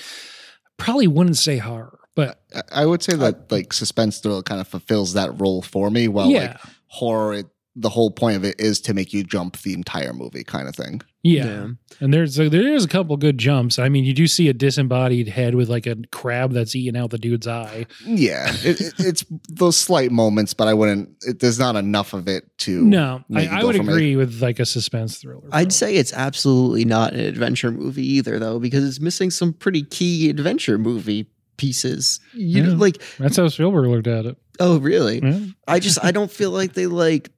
[0.78, 2.00] probably wouldn't say horror.
[2.16, 5.90] But I- I would say that like suspense thriller kind of fulfills that role for
[5.90, 6.08] me.
[6.08, 6.58] While yeah, like
[6.88, 7.46] horror, it,
[7.76, 10.76] the whole point of it is to make you jump the entire movie, kind of
[10.76, 11.02] thing.
[11.24, 11.68] yeah,
[12.02, 13.78] and there's a, there's a couple good jumps.
[13.80, 17.12] I mean, you do see a disembodied head with like a crab that's eating out
[17.12, 17.86] the dude's eye.
[18.06, 21.10] Yeah, it, it, it's those slight moments, but I wouldn't.
[21.22, 22.82] It, there's not enough of it to.
[22.84, 25.48] No, I, I would from a- agree with like a suspense thriller.
[25.52, 29.84] I'd say it's absolutely not an adventure movie either, though, because it's missing some pretty
[29.84, 31.28] key adventure movie
[31.60, 32.20] pieces.
[32.34, 34.38] You know, like, that's how Spielberg looked at it.
[34.60, 35.20] oh, really?
[35.22, 35.40] Yeah.
[35.68, 37.30] I just I don't feel like they like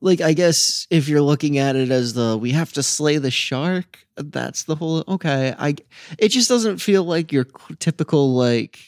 [0.00, 3.30] like I guess if you're looking at it as the we have to slay the
[3.32, 5.54] shark, that's the whole okay.
[5.58, 5.74] I
[6.18, 7.46] it just doesn't feel like your
[7.80, 8.78] typical like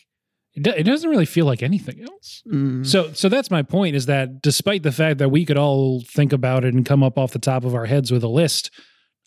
[0.55, 2.43] It, do- it doesn't really feel like anything else.
[2.47, 6.02] mm, So, so that's my point is that despite the fact that we could all
[6.02, 8.70] think about it and come up off the top of our heads with a list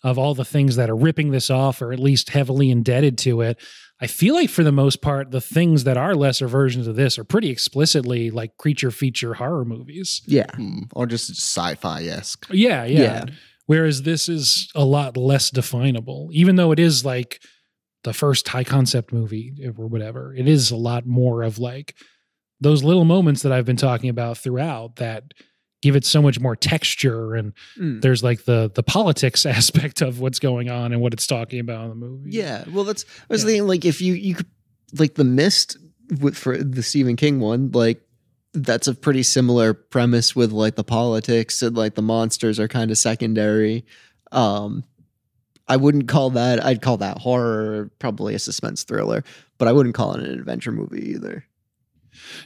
[0.04, 3.40] of all the things that are ripping this off or at least heavily indebted to
[3.42, 3.58] it,
[4.00, 7.18] I feel like for the most part, the things that are lesser versions of this
[7.18, 10.20] are pretty explicitly like creature feature horror movies.
[10.26, 10.50] yeah.
[10.54, 12.46] Hmm, or just sci-fi esque.
[12.50, 13.00] Yeah, yeah.
[13.00, 13.24] Yeah.
[13.64, 17.40] Whereas this is a lot less definable, even though it is like
[18.04, 20.32] the first high concept movie or whatever.
[20.34, 21.96] It is a lot more of like
[22.60, 25.24] those little moments that I've been talking about throughout that
[25.86, 28.02] give it so much more texture and Mm.
[28.02, 31.84] there's like the the politics aspect of what's going on and what it's talking about
[31.84, 32.30] in the movie.
[32.30, 33.46] Yeah, well, that's I was Yeah.
[33.48, 34.46] thinking like if you you could
[34.98, 35.76] like the mist
[36.20, 38.00] with for the Stephen King one, like
[38.52, 42.90] that's a pretty similar premise with like the politics and like the monsters are kind
[42.90, 43.84] of secondary.
[44.32, 44.82] Um,
[45.68, 46.64] I wouldn't call that.
[46.64, 49.24] I'd call that horror, probably a suspense thriller,
[49.58, 51.44] but I wouldn't call it an adventure movie either.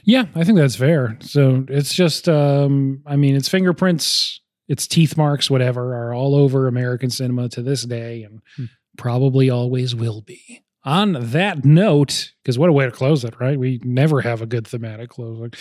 [0.03, 1.17] Yeah, I think that's fair.
[1.21, 6.67] So it's just, um, I mean, its fingerprints, its teeth marks, whatever, are all over
[6.67, 8.65] American cinema to this day and Hmm.
[8.97, 10.61] probably always will be.
[10.83, 13.59] On that note, because what a way to close it, right?
[13.59, 15.51] We never have a good thematic closing.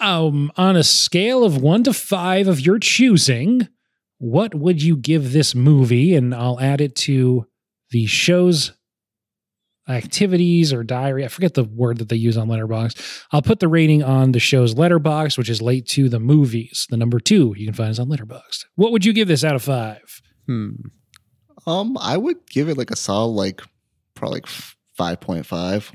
[0.00, 3.68] Um, on a scale of one to five of your choosing,
[4.18, 6.14] what would you give this movie?
[6.14, 7.46] And I'll add it to
[7.90, 8.72] the show's
[9.88, 11.24] activities or diary.
[11.24, 13.24] I forget the word that they use on Letterboxd.
[13.32, 16.86] I'll put the rating on the show's Letterboxd, which is late to the movies.
[16.90, 18.64] The number two you can find is on Letterboxd.
[18.76, 20.20] What would you give this out of five?
[20.46, 20.70] Hmm.
[21.66, 23.62] Um, I would give it like a solid, like
[24.14, 24.46] probably like
[24.96, 25.92] five point five.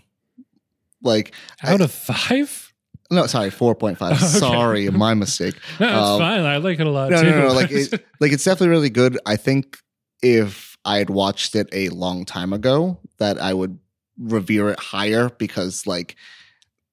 [1.02, 1.34] Like
[1.64, 2.74] Out I- of five?
[3.12, 4.14] no, sorry, four point five.
[4.18, 4.26] Okay.
[4.26, 5.56] Sorry, my mistake.
[5.80, 6.42] No, it's Um, fine.
[6.42, 7.30] I like it a lot No, too.
[7.30, 9.18] no, no, like it, like it's definitely really good.
[9.26, 9.78] I think
[10.22, 13.80] if I had watched it a long time ago, that I would
[14.18, 16.16] revere it higher because like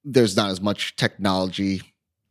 [0.03, 1.81] there's not as much technology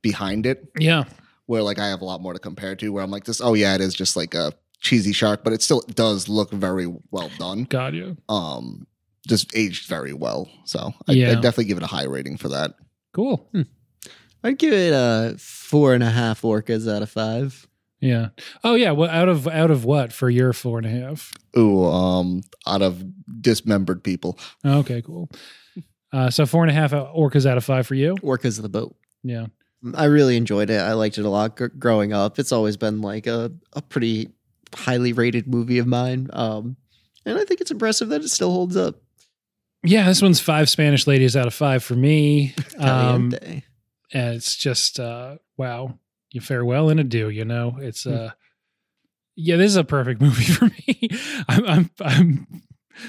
[0.03, 0.71] behind it.
[0.79, 1.05] yeah.
[1.47, 2.93] Where like I have a lot more to compare to.
[2.93, 3.41] Where I'm like this.
[3.41, 6.87] Oh yeah, it is just like a cheesy shark, but it still does look very
[7.11, 7.65] well done.
[7.65, 8.17] Got you.
[8.29, 8.87] Um,
[9.27, 10.49] just aged very well.
[10.65, 11.31] So I, Yeah.
[11.33, 12.75] I'd definitely give it a high rating for that.
[13.13, 13.49] Cool.
[14.45, 17.67] I'd give it a four and a half orcas out of five.
[18.01, 18.29] Yeah.
[18.65, 18.93] Oh yeah.
[18.93, 21.33] Well, out of out of what for your four and a half?
[21.57, 23.05] Ooh, um, out of
[23.41, 24.39] dismembered people.
[24.65, 25.31] Okay, cool.
[26.13, 28.17] Uh, so four and a half orcas out of five for you.
[28.17, 28.97] Orcas of the boat.
[29.23, 29.47] Yeah.
[29.95, 30.81] I really enjoyed it.
[30.81, 32.41] I liked it a lot gr- growing up.
[32.41, 34.31] It's always been like a, a pretty
[34.75, 36.29] highly rated movie of mine.
[36.33, 36.77] Um,
[37.25, 38.97] and I think it's impressive that it still holds up.
[39.85, 40.07] Yeah.
[40.09, 42.57] This one's five Spanish ladies out of five for me.
[42.81, 43.33] Um,
[44.13, 45.97] and it's just uh wow
[46.33, 48.15] you fare well and adieu you know it's Hmm.
[48.15, 48.31] uh
[49.37, 51.09] yeah this is a perfect movie for me
[51.49, 52.47] i'm i'm i'm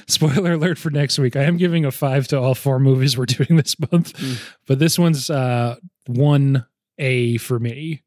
[0.07, 3.25] spoiler alert for next week i am giving a five to all four movies we're
[3.37, 4.33] doing this month Hmm.
[4.67, 5.75] but this one's uh
[6.07, 6.65] one
[6.97, 8.01] a for me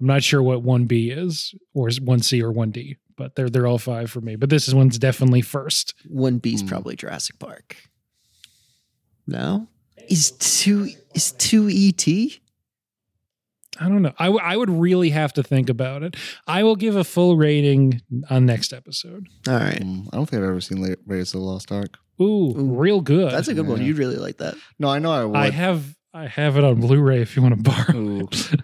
[0.00, 3.34] i'm not sure what one b is or is one c or one d but
[3.34, 6.68] they're they're all five for me but this is one's definitely first One B's Hmm.
[6.68, 7.76] probably Jurassic Park.
[9.26, 9.66] No?
[10.08, 12.40] Is two is two E ET?
[13.80, 14.12] I don't know.
[14.18, 16.16] I, w- I would really have to think about it.
[16.46, 19.26] I will give a full rating on next episode.
[19.46, 19.80] All right.
[19.80, 21.98] Mm, I don't think I've ever seen La- Raiders of the Lost Ark.
[22.20, 22.24] Ooh,
[22.58, 23.30] Ooh, real good.
[23.32, 23.80] That's a good one.
[23.80, 24.56] You'd really like that.
[24.78, 25.36] No, I know I would.
[25.36, 27.96] I have I have it on Blu-ray if you want to borrow.
[27.96, 28.28] Ooh.
[28.32, 28.60] it.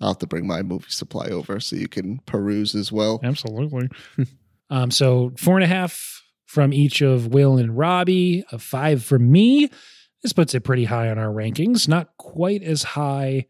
[0.00, 3.20] I'll have to bring my movie supply over so you can peruse as well.
[3.22, 3.88] Absolutely.
[4.70, 9.30] um, so four and a half from each of Will and Robbie, a five from
[9.30, 9.70] me.
[10.22, 11.88] This puts it pretty high on our rankings.
[11.88, 13.46] Not quite as high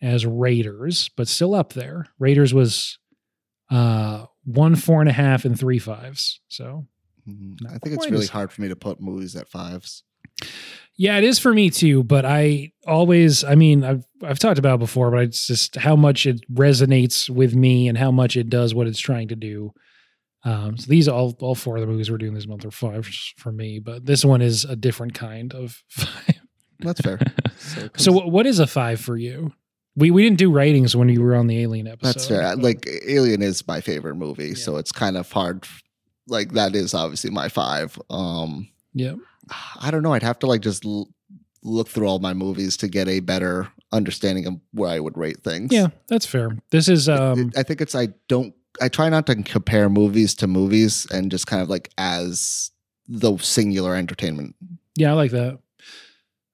[0.00, 2.06] as Raiders, but still up there.
[2.18, 2.98] Raiders was
[3.70, 6.40] uh one four and a half and three fives.
[6.48, 6.86] So
[7.28, 7.56] Mhm.
[7.66, 10.02] I think it's really hard for me to put movies at fives.
[10.96, 12.02] Yeah, it is for me too.
[12.02, 15.96] But I always, I mean, I've I've talked about it before, but it's just how
[15.96, 19.72] much it resonates with me and how much it does what it's trying to do.
[20.44, 23.06] Um, so these all all four of the movies we're doing this month are five
[23.36, 26.40] for me, but this one is a different kind of five.
[26.80, 27.18] That's fair.
[27.58, 29.52] So, So what, what is a five for you?
[29.94, 32.14] We we didn't do ratings when you were on the Alien episode.
[32.14, 32.42] That's fair.
[32.56, 35.66] but- Like Alien is my favorite movie, so it's kind of hard.
[36.26, 37.98] Like that is obviously my five.
[38.08, 39.14] Um, yeah,
[39.78, 40.14] I don't know.
[40.14, 41.10] I'd have to like just l-
[41.62, 45.42] look through all my movies to get a better understanding of where I would rate
[45.44, 45.70] things.
[45.72, 46.56] yeah, that's fair.
[46.70, 50.46] This is um I think it's I don't I try not to compare movies to
[50.46, 52.70] movies and just kind of like as
[53.08, 54.54] the singular entertainment.
[54.96, 55.58] Yeah, I like that.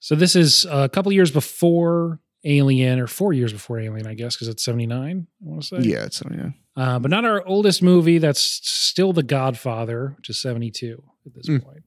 [0.01, 4.37] So this is a couple years before Alien, or four years before Alien, I guess,
[4.37, 5.27] because it's seventy nine.
[5.43, 5.79] I want to say.
[5.81, 6.51] Yeah, it's yeah.
[6.77, 8.19] Uh, but not our oldest movie.
[8.19, 11.63] That's still The Godfather, which is seventy two at this Mm.
[11.65, 11.83] point.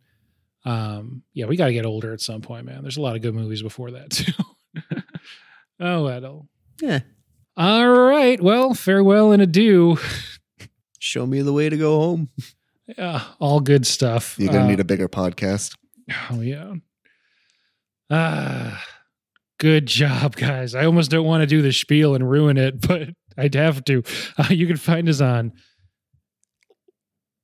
[0.66, 2.82] Um, yeah, we got to get older at some point, man.
[2.82, 4.34] There's a lot of good movies before that too.
[5.80, 6.48] oh, well.
[6.82, 7.00] yeah.
[7.60, 8.42] All right.
[8.42, 9.98] Well, farewell and adieu.
[10.98, 12.30] Show me the way to go home.
[12.98, 14.36] Yeah, all good stuff.
[14.40, 15.76] You're gonna Uh, need a bigger podcast.
[16.32, 16.74] Oh yeah.
[18.10, 18.84] Ah,
[19.60, 20.74] good job, guys.
[20.74, 24.04] I almost don't want to do the spiel and ruin it, but I'd have to.
[24.38, 25.52] Uh, you can find us on.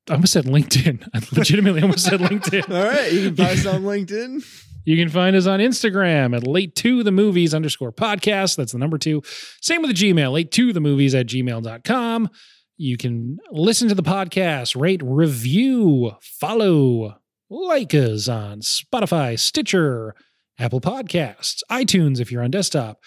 [0.10, 1.08] I almost said LinkedIn.
[1.14, 2.70] I legitimately almost said LinkedIn.
[2.74, 3.12] All right.
[3.12, 4.44] You can find us on LinkedIn.
[4.86, 8.56] You can find us on Instagram at late to the movies underscore podcast.
[8.56, 9.24] That's the number two.
[9.62, 12.30] Same with the Gmail, late to the movies at gmail.com.
[12.78, 17.18] You can listen to the podcast, rate, review, follow,
[17.50, 20.14] like us on Spotify, Stitcher,
[20.60, 23.00] Apple Podcasts, iTunes if you're on desktop,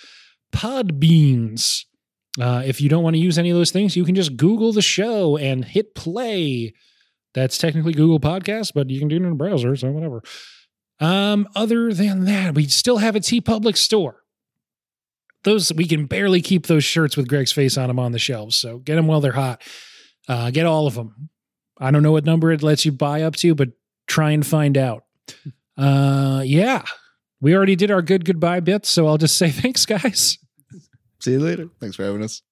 [0.52, 1.84] Podbeans.
[2.40, 4.72] Uh, if you don't want to use any of those things, you can just Google
[4.72, 6.72] the show and hit play.
[7.34, 10.22] That's technically Google Podcasts, but you can do it in a browser, so whatever.
[11.00, 14.22] Um, other than that, we still have a TeePublic store.
[15.44, 18.56] Those we can barely keep those shirts with Greg's face on them on the shelves.
[18.56, 19.62] So get them while they're hot.
[20.26, 21.30] Uh, get all of them.
[21.78, 23.68] I don't know what number it lets you buy up to, but
[24.06, 25.04] try and find out.
[25.78, 26.82] Uh, yeah,
[27.40, 30.36] we already did our good goodbye bits, so I'll just say thanks, guys.
[31.20, 31.68] See you later.
[31.78, 32.42] Thanks for having us.